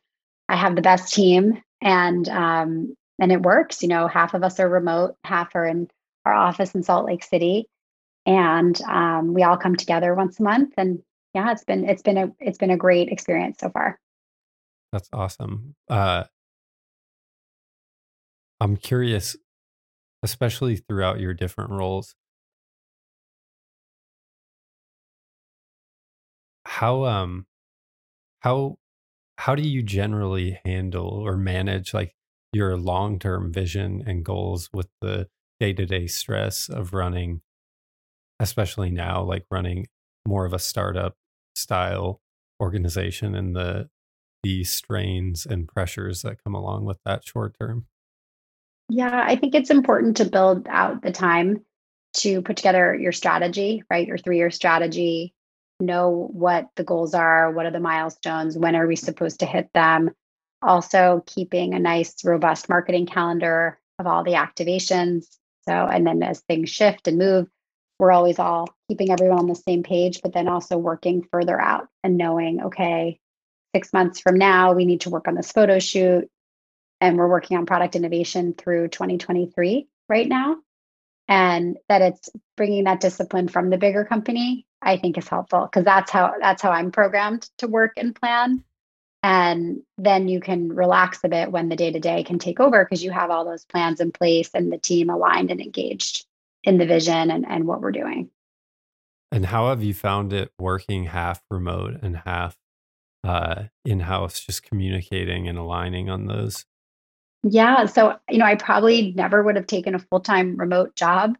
I 0.49 0.55
have 0.55 0.75
the 0.75 0.81
best 0.81 1.13
team 1.13 1.61
and 1.81 2.27
um 2.29 2.95
and 3.19 3.31
it 3.31 3.43
works. 3.43 3.83
You 3.83 3.89
know, 3.89 4.07
half 4.07 4.33
of 4.33 4.43
us 4.43 4.59
are 4.59 4.67
remote, 4.67 5.15
half 5.23 5.55
are 5.55 5.67
in 5.67 5.87
our 6.25 6.33
office 6.33 6.73
in 6.73 6.81
Salt 6.81 7.05
Lake 7.05 7.23
City. 7.23 7.67
And 8.25 8.81
um, 8.81 9.35
we 9.35 9.43
all 9.43 9.55
come 9.55 9.75
together 9.75 10.15
once 10.15 10.39
a 10.39 10.43
month 10.43 10.73
and 10.77 11.03
yeah, 11.35 11.51
it's 11.51 11.63
been 11.63 11.87
it's 11.87 12.01
been 12.01 12.17
a 12.17 12.31
it's 12.39 12.57
been 12.57 12.71
a 12.71 12.77
great 12.77 13.09
experience 13.09 13.59
so 13.59 13.69
far. 13.69 13.99
That's 14.91 15.09
awesome. 15.13 15.75
Uh, 15.87 16.23
I'm 18.59 18.77
curious, 18.77 19.35
especially 20.23 20.77
throughout 20.77 21.19
your 21.19 21.35
different 21.35 21.69
roles, 21.69 22.15
how 26.79 27.03
um 27.03 27.45
how 28.39 28.77
how 29.37 29.53
do 29.53 29.61
you 29.61 29.83
generally 29.83 30.59
handle 30.63 31.09
or 31.09 31.35
manage 31.35 31.93
like 31.93 32.15
your 32.53 32.77
long-term 32.77 33.51
vision 33.51 34.01
and 34.07 34.23
goals 34.23 34.69
with 34.71 34.87
the 35.01 35.27
day-to-day 35.59 36.07
stress 36.07 36.69
of 36.69 36.93
running 36.93 37.41
especially 38.39 38.89
now 38.89 39.21
like 39.21 39.45
running 39.51 39.85
more 40.25 40.45
of 40.45 40.53
a 40.53 40.59
startup 40.59 41.17
style 41.53 42.21
organization 42.61 43.35
and 43.35 43.53
the 43.55 43.89
the 44.43 44.63
strains 44.63 45.45
and 45.45 45.67
pressures 45.67 46.21
that 46.21 46.41
come 46.41 46.55
along 46.55 46.85
with 46.85 46.97
that 47.05 47.25
short 47.25 47.57
term? 47.59 47.87
Yeah, 48.87 49.21
I 49.27 49.35
think 49.35 49.53
it's 49.53 49.69
important 49.69 50.15
to 50.17 50.25
build 50.25 50.65
out 50.69 51.01
the 51.01 51.11
time 51.11 51.65
to 52.19 52.41
put 52.41 52.55
together 52.55 52.95
your 52.95 53.11
strategy, 53.11 53.83
right? 53.89 54.07
Your 54.07 54.17
three 54.17 54.37
year 54.37 54.49
strategy, 54.49 55.33
know 55.79 56.29
what 56.31 56.69
the 56.75 56.83
goals 56.83 57.13
are, 57.13 57.51
what 57.51 57.65
are 57.65 57.71
the 57.71 57.79
milestones, 57.79 58.57
when 58.57 58.75
are 58.75 58.87
we 58.87 58.95
supposed 58.95 59.39
to 59.39 59.45
hit 59.45 59.69
them. 59.73 60.11
Also, 60.61 61.23
keeping 61.25 61.73
a 61.73 61.79
nice, 61.79 62.15
robust 62.25 62.67
marketing 62.67 63.05
calendar 63.05 63.79
of 63.97 64.07
all 64.07 64.23
the 64.23 64.33
activations. 64.33 65.25
So, 65.67 65.73
and 65.73 66.05
then 66.05 66.21
as 66.23 66.41
things 66.41 66.69
shift 66.69 67.07
and 67.07 67.17
move, 67.17 67.47
we're 67.99 68.11
always 68.11 68.39
all 68.39 68.67
keeping 68.87 69.11
everyone 69.11 69.39
on 69.39 69.47
the 69.47 69.55
same 69.55 69.83
page, 69.83 70.21
but 70.21 70.33
then 70.33 70.47
also 70.47 70.77
working 70.77 71.27
further 71.31 71.59
out 71.59 71.87
and 72.03 72.17
knowing, 72.17 72.63
okay, 72.63 73.19
six 73.75 73.93
months 73.93 74.19
from 74.19 74.37
now, 74.37 74.73
we 74.73 74.85
need 74.85 75.01
to 75.01 75.09
work 75.09 75.27
on 75.27 75.35
this 75.35 75.51
photo 75.51 75.79
shoot. 75.79 76.27
And 77.01 77.17
we're 77.17 77.29
working 77.29 77.57
on 77.57 77.65
product 77.65 77.95
innovation 77.95 78.53
through 78.53 78.89
2023 78.89 79.87
right 80.09 80.27
now. 80.27 80.57
And 81.27 81.77
that 81.87 82.01
it's 82.01 82.29
bringing 82.57 82.85
that 82.85 82.99
discipline 82.99 83.47
from 83.47 83.69
the 83.69 83.77
bigger 83.77 84.03
company, 84.03 84.65
I 84.81 84.97
think 84.97 85.17
is 85.17 85.27
helpful 85.27 85.61
because 85.65 85.85
that's 85.85 86.11
how 86.11 86.33
that's 86.39 86.61
how 86.61 86.71
I'm 86.71 86.91
programmed 86.91 87.49
to 87.57 87.67
work 87.67 87.93
and 87.97 88.15
plan. 88.15 88.63
And 89.21 89.81
then 89.97 90.29
you 90.29 90.39
can 90.39 90.69
relax 90.71 91.19
a 91.23 91.29
bit 91.29 91.51
when 91.51 91.67
the 91.67 91.75
day 91.75 91.91
to 91.91 91.99
day 91.99 92.23
can 92.23 92.39
take 92.39 92.59
over 92.59 92.85
because 92.85 93.03
you 93.03 93.11
have 93.11 93.29
all 93.29 93.43
those 93.43 93.65
plans 93.65 93.99
in 93.99 94.11
place 94.11 94.49
and 94.53 94.71
the 94.71 94.77
team 94.77 95.09
aligned 95.09 95.51
and 95.51 95.59
engaged 95.59 96.25
in 96.63 96.77
the 96.77 96.85
vision 96.85 97.29
and, 97.29 97.45
and 97.47 97.67
what 97.67 97.81
we're 97.81 97.91
doing. 97.91 98.29
And 99.31 99.45
how 99.45 99.69
have 99.69 99.83
you 99.83 99.93
found 99.93 100.31
it 100.33 100.51
working 100.57 101.05
half 101.05 101.41
remote 101.51 101.99
and 102.01 102.17
half 102.25 102.55
uh, 103.23 103.63
in 103.83 103.99
house, 104.01 104.39
just 104.39 104.63
communicating 104.63 105.47
and 105.47 105.57
aligning 105.57 106.09
on 106.09 106.25
those? 106.25 106.65
Yeah. 107.43 107.85
So, 107.85 108.17
you 108.29 108.37
know, 108.37 108.45
I 108.45 108.55
probably 108.55 109.13
never 109.15 109.43
would 109.43 109.55
have 109.55 109.67
taken 109.67 109.95
a 109.95 109.99
full 109.99 110.21
time 110.21 110.55
remote 110.55 110.95
job, 110.95 111.37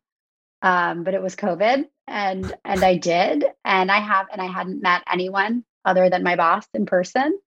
um, 0.61 1.03
but 1.03 1.13
it 1.13 1.21
was 1.21 1.35
COVID 1.35 1.85
and 2.09 2.53
and 2.65 2.83
I 2.83 2.95
did. 2.97 3.45
And 3.63 3.91
I 3.91 3.99
have 3.99 4.27
and 4.31 4.41
I 4.41 4.47
hadn't 4.47 4.81
met 4.81 5.03
anyone 5.11 5.63
other 5.85 6.09
than 6.09 6.23
my 6.23 6.35
boss 6.35 6.67
in 6.73 6.85
person. 6.85 7.39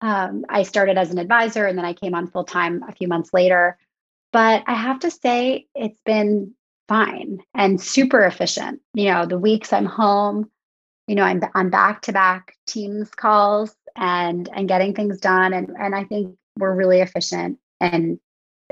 Um, 0.00 0.44
I 0.48 0.62
started 0.62 0.98
as 0.98 1.10
an 1.10 1.18
advisor 1.18 1.66
and 1.66 1.76
then 1.76 1.84
I 1.84 1.92
came 1.92 2.14
on 2.14 2.26
full 2.26 2.44
time 2.44 2.82
a 2.88 2.92
few 2.92 3.08
months 3.08 3.30
later. 3.32 3.78
But 4.32 4.62
I 4.66 4.74
have 4.74 5.00
to 5.00 5.10
say, 5.10 5.66
it's 5.74 6.00
been 6.04 6.52
fine 6.88 7.40
and 7.54 7.80
super 7.80 8.24
efficient. 8.24 8.80
You 8.94 9.12
know, 9.12 9.26
the 9.26 9.38
weeks 9.38 9.72
I'm 9.72 9.86
home, 9.86 10.50
you 11.06 11.14
know, 11.14 11.24
I'm 11.24 11.42
on 11.54 11.70
back 11.70 12.02
to 12.02 12.12
back 12.12 12.54
Teams 12.66 13.10
calls 13.10 13.74
and 13.96 14.48
and 14.54 14.68
getting 14.68 14.94
things 14.94 15.18
done. 15.18 15.52
And 15.52 15.70
and 15.78 15.94
I 15.94 16.04
think 16.04 16.36
we're 16.58 16.74
really 16.74 17.00
efficient 17.00 17.58
and 17.80 18.18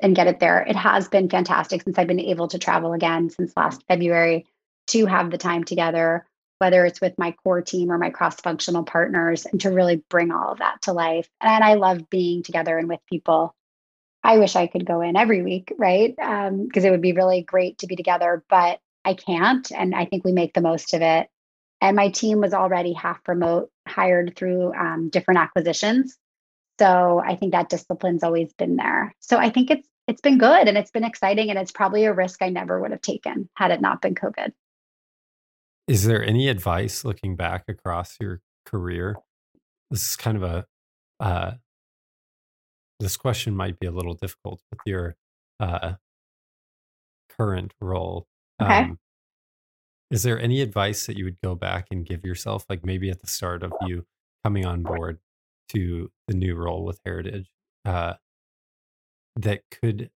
and 0.03 0.15
get 0.15 0.29
it 0.29 0.41
there. 0.41 0.63
It 0.63 0.77
has 0.77 1.09
been 1.09 1.29
fantastic 1.29 1.83
since 1.83 1.99
I've 1.99 2.07
been 2.07 2.21
able 2.21 2.49
to 2.49 2.59
travel 2.59 2.93
again 2.93 3.31
since 3.31 3.53
last 3.57 3.83
February 3.89 4.47
to 4.89 5.07
have 5.07 5.31
the 5.31 5.39
time 5.39 5.65
together, 5.65 6.27
whether 6.59 6.85
it's 6.85 7.01
with 7.01 7.19
my 7.19 7.33
core 7.33 7.63
team 7.63 7.91
or 7.91 7.99
my 7.99 8.11
cross 8.11 8.41
functional 8.41 8.85
partners, 8.85 9.47
and 9.47 9.61
to 9.61 9.71
really 9.71 10.03
bring 10.11 10.31
all 10.31 10.53
of 10.53 10.59
that 10.59 10.83
to 10.83 10.93
life. 10.93 11.29
And 11.41 11.65
I 11.65 11.75
love 11.75 12.11
being 12.11 12.43
together 12.43 12.77
and 12.79 12.89
with 12.89 13.01
people 13.09 13.55
I 14.23 14.39
wish 14.39 14.57
I 14.57 14.67
could 14.67 14.85
go 14.85 15.01
in 15.01 15.17
every 15.17 15.43
week, 15.43 15.73
right? 15.79 16.15
Because 16.15 16.49
um, 16.51 16.69
it 16.75 16.91
would 16.91 17.03
be 17.03 17.13
really 17.13 17.43
great 17.43 17.79
to 17.79 17.87
be 17.87 17.97
together, 17.97 18.45
but 18.49 18.81
I 19.05 19.15
can't. 19.15 19.71
And 19.73 19.95
I 19.95 20.05
think 20.05 20.25
we 20.25 20.33
make 20.33 20.55
the 20.55 20.61
most 20.61 20.93
of 20.93 21.03
it. 21.03 21.29
And 21.81 21.97
my 21.97 22.11
team 22.11 22.41
was 22.41 22.53
already 22.53 22.93
half 22.93 23.21
remote, 23.29 23.71
hired 23.87 24.35
through 24.37 24.75
um, 24.75 25.09
different 25.11 25.41
acquisitions. 25.41 26.19
So 26.81 27.23
I 27.25 27.37
think 27.37 27.53
that 27.53 27.69
discipline's 27.69 28.25
always 28.25 28.53
been 28.53 28.77
there. 28.77 29.15
So 29.21 29.39
I 29.39 29.51
think 29.51 29.71
it's 29.71 29.89
it's 30.07 30.21
been 30.23 30.39
good 30.39 30.69
and 30.69 30.79
it's 30.79 30.91
been 30.91 31.05
exciting 31.05 31.51
and 31.51 31.59
it's 31.59 31.71
probably 31.71 32.07
a 32.07 32.15
risk 32.15 32.41
I 32.41 32.49
never 32.49 32.81
would 32.81 32.93
have 32.93 33.03
taken 33.03 33.49
had 33.55 33.71
it 33.71 33.83
not 33.83 34.01
been 34.01 34.15
COVID. 34.15 34.53
Is 35.89 36.05
there 36.05 36.23
any 36.23 36.49
advice 36.49 37.05
looking 37.05 37.35
back 37.35 37.65
across 37.67 38.17
your 38.21 38.43
career? 38.67 39.17
This 39.91 40.11
is 40.11 40.17
kind 40.17 40.37
of 40.37 40.43
a 40.43 40.67
uh, 41.19 41.53
this 43.01 43.17
question 43.17 43.57
might 43.57 43.79
be 43.81 43.87
a 43.87 43.91
little 43.91 44.15
difficult 44.15 44.61
with 44.71 44.81
your 44.85 45.17
uh, 45.61 45.95
current 47.39 47.73
role. 47.81 48.27
Okay. 48.61 48.75
Um, 48.75 48.99
is 50.11 50.23
there 50.23 50.39
any 50.39 50.61
advice 50.61 51.07
that 51.07 51.17
you 51.17 51.25
would 51.25 51.41
go 51.43 51.55
back 51.55 51.87
and 51.91 52.05
give 52.05 52.25
yourself, 52.25 52.65
like 52.69 52.85
maybe 52.85 53.11
at 53.11 53.21
the 53.21 53.27
start 53.27 53.63
of 53.63 53.73
you 53.87 54.05
coming 54.45 54.65
on 54.65 54.83
board 54.83 55.19
to 55.71 56.11
the 56.27 56.35
new 56.35 56.55
role 56.55 56.85
with 56.85 57.01
Heritage, 57.05 57.51
uh, 57.85 58.15
that 59.37 59.63
could 59.71 60.11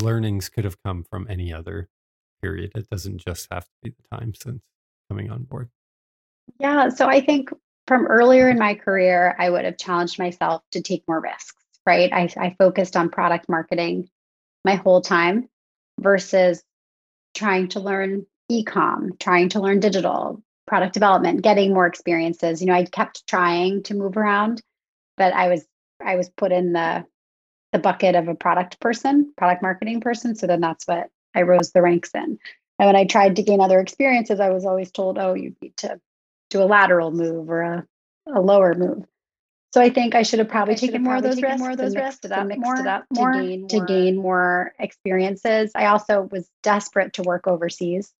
learnings 0.00 0.48
could 0.48 0.64
have 0.64 0.82
come 0.82 1.04
from 1.04 1.26
any 1.28 1.52
other 1.52 1.88
period? 2.42 2.72
It 2.74 2.88
doesn't 2.90 3.18
just 3.18 3.48
have 3.50 3.64
to 3.64 3.70
be 3.82 3.90
the 3.90 4.16
time 4.16 4.32
since 4.34 4.62
coming 5.08 5.30
on 5.30 5.44
board. 5.44 5.70
Yeah. 6.58 6.88
So 6.88 7.06
I 7.06 7.20
think 7.20 7.50
from 7.86 8.06
earlier 8.06 8.48
in 8.48 8.58
my 8.58 8.74
career, 8.74 9.34
I 9.38 9.50
would 9.50 9.64
have 9.64 9.76
challenged 9.76 10.18
myself 10.18 10.62
to 10.72 10.82
take 10.82 11.04
more 11.08 11.20
risks, 11.20 11.62
right? 11.86 12.12
I, 12.12 12.28
I 12.36 12.56
focused 12.58 12.96
on 12.96 13.10
product 13.10 13.48
marketing 13.48 14.08
my 14.64 14.76
whole 14.76 15.00
time 15.00 15.48
versus 16.00 16.62
trying 17.34 17.68
to 17.68 17.80
learn 17.80 18.26
e-com, 18.48 19.12
trying 19.18 19.48
to 19.50 19.60
learn 19.60 19.80
digital, 19.80 20.42
product 20.66 20.94
development, 20.94 21.42
getting 21.42 21.72
more 21.72 21.86
experiences. 21.86 22.60
You 22.60 22.68
know, 22.68 22.74
I 22.74 22.84
kept 22.84 23.26
trying 23.26 23.82
to 23.84 23.94
move 23.94 24.16
around, 24.16 24.62
but 25.16 25.32
I 25.32 25.48
was 25.48 25.64
I 26.04 26.16
was 26.16 26.30
put 26.30 26.52
in 26.52 26.72
the 26.72 27.04
the 27.72 27.78
bucket 27.78 28.14
of 28.14 28.28
a 28.28 28.34
product 28.34 28.78
person, 28.80 29.32
product 29.36 29.62
marketing 29.62 30.00
person. 30.00 30.34
So 30.34 30.46
then 30.46 30.60
that's 30.60 30.86
what 30.86 31.08
I 31.34 31.42
rose 31.42 31.72
the 31.72 31.82
ranks 31.82 32.10
in. 32.14 32.38
And 32.78 32.86
when 32.86 32.96
I 32.96 33.04
tried 33.04 33.36
to 33.36 33.42
gain 33.42 33.60
other 33.60 33.80
experiences, 33.80 34.40
I 34.40 34.50
was 34.50 34.64
always 34.64 34.90
told, 34.90 35.18
oh, 35.18 35.34
you 35.34 35.54
need 35.62 35.76
to 35.78 36.00
do 36.50 36.62
a 36.62 36.64
lateral 36.64 37.10
move 37.10 37.48
or 37.48 37.62
a, 37.62 37.86
a 38.26 38.40
lower 38.40 38.74
move. 38.74 39.04
So 39.72 39.80
I 39.80 39.88
think 39.88 40.14
I 40.14 40.22
should 40.22 40.38
have 40.38 40.48
probably 40.48 40.74
taken 40.74 41.02
more 41.02 41.16
of 41.16 41.22
those 41.22 41.40
risks, 41.40 41.58
more 41.58 41.70
of 41.70 41.78
those 41.78 41.96
risks, 41.96 42.26
it 42.26 42.32
up, 42.32 42.46
mixed 42.46 42.60
more, 42.60 42.76
it 42.76 42.86
up 42.86 43.04
more 43.10 43.32
to 43.32 43.40
gain 43.40 43.68
to 43.68 43.76
more. 43.78 43.86
gain 43.86 44.16
more 44.16 44.72
experiences. 44.78 45.72
I 45.74 45.86
also 45.86 46.28
was 46.30 46.46
desperate 46.62 47.14
to 47.14 47.22
work 47.22 47.46
overseas, 47.46 48.12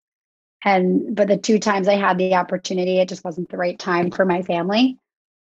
and 0.64 1.14
but 1.14 1.28
the 1.28 1.36
two 1.36 1.58
times 1.58 1.88
I 1.88 1.96
had 1.96 2.16
the 2.16 2.36
opportunity, 2.36 2.98
it 2.98 3.08
just 3.08 3.22
wasn't 3.22 3.50
the 3.50 3.58
right 3.58 3.78
time 3.78 4.10
for 4.10 4.24
my 4.24 4.40
family. 4.40 4.96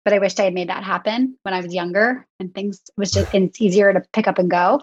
But 0.04 0.14
I 0.14 0.18
wished 0.18 0.40
I 0.40 0.44
had 0.44 0.54
made 0.54 0.70
that 0.70 0.82
happen 0.82 1.36
when 1.42 1.54
I 1.54 1.60
was 1.60 1.72
younger, 1.72 2.26
and 2.40 2.52
things 2.52 2.80
was 2.96 3.12
just 3.12 3.28
it's 3.32 3.60
easier 3.60 3.92
to 3.92 4.02
pick 4.12 4.26
up 4.26 4.38
and 4.38 4.50
go. 4.50 4.80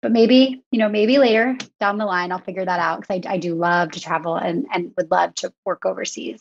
But 0.00 0.12
maybe 0.12 0.62
you 0.70 0.78
know, 0.78 0.88
maybe 0.88 1.18
later 1.18 1.56
down 1.80 1.98
the 1.98 2.06
line, 2.06 2.32
I'll 2.32 2.38
figure 2.38 2.64
that 2.64 2.80
out 2.80 3.00
because 3.00 3.22
I, 3.26 3.34
I 3.34 3.38
do 3.38 3.54
love 3.54 3.92
to 3.92 4.00
travel 4.00 4.36
and 4.36 4.66
and 4.72 4.92
would 4.96 5.10
love 5.10 5.34
to 5.36 5.52
work 5.64 5.84
overseas. 5.84 6.40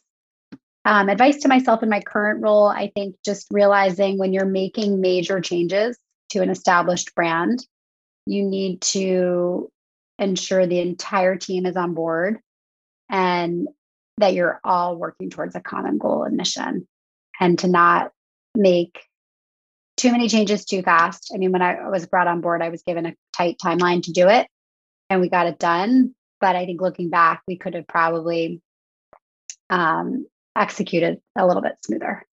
Um, 0.86 1.10
advice 1.10 1.38
to 1.40 1.50
myself 1.50 1.84
in 1.84 1.90
my 1.90 2.00
current 2.00 2.42
role, 2.42 2.68
I 2.68 2.92
think 2.96 3.18
just 3.26 3.48
realizing 3.52 4.18
when 4.18 4.32
you're 4.32 4.46
making 4.46 5.02
major 5.02 5.42
changes 5.42 5.98
to 6.30 6.40
an 6.40 6.50
established 6.50 7.14
brand, 7.14 7.66
you 8.26 8.44
need 8.44 8.80
to 8.82 9.70
ensure 10.18 10.66
the 10.66 10.80
entire 10.80 11.36
team 11.36 11.66
is 11.66 11.76
on 11.76 11.94
board 11.94 12.40
and 13.10 13.68
that 14.18 14.34
you're 14.34 14.60
all 14.64 14.96
working 14.96 15.30
towards 15.30 15.56
a 15.56 15.62
common 15.62 15.98
goal 15.98 16.24
and 16.24 16.36
mission 16.36 16.88
and 17.40 17.60
to 17.60 17.68
not 17.68 18.12
make 18.56 19.00
too 19.98 20.12
many 20.12 20.30
changes 20.30 20.64
too 20.64 20.82
fast. 20.84 21.32
I 21.34 21.38
mean, 21.38 21.52
when 21.52 21.62
I 21.62 21.90
was 21.90 22.06
brought 22.06 22.28
on 22.28 22.40
board, 22.40 22.62
I 22.62 22.70
was 22.70 22.84
given 22.84 23.06
a 23.06 23.16
tight 23.36 23.58
timeline 23.62 24.04
to 24.04 24.12
do 24.12 24.30
it 24.30 24.48
and 25.10 25.20
we 25.20 25.30
got 25.30 25.48
it 25.48 25.60
done. 25.60 26.14
But 26.40 26.56
I 26.56 26.66
think 26.66 26.80
looking 26.82 27.10
back, 27.10 27.42
we 27.48 27.58
could 27.58 27.74
have 27.74 27.88
probably 27.88 28.62
um, 29.70 30.28
executed 30.56 31.20
a 31.36 31.46
little 31.46 31.64
bit 31.64 31.74
smoother 31.84 32.26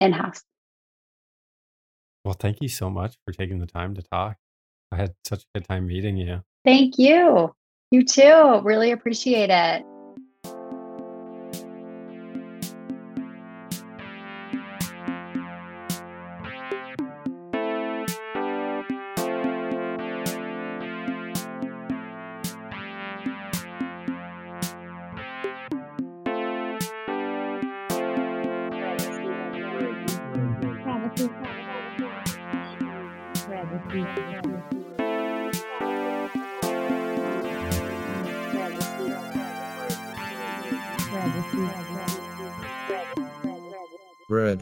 in 0.00 0.12
house. 0.12 0.42
Well, 2.24 2.36
thank 2.38 2.58
you 2.60 2.68
so 2.68 2.90
much 2.90 3.16
for 3.24 3.32
taking 3.32 3.58
the 3.58 3.66
time 3.66 3.94
to 3.94 4.02
talk. 4.02 4.36
I 4.92 4.96
had 4.96 5.14
such 5.26 5.42
a 5.42 5.58
good 5.58 5.66
time 5.66 5.86
meeting 5.86 6.18
you. 6.18 6.42
Thank 6.64 6.98
you. 6.98 7.54
You 7.90 8.04
too. 8.04 8.60
Really 8.62 8.90
appreciate 8.90 9.48
it. 9.50 9.82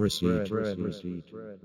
Bread 0.08 1.58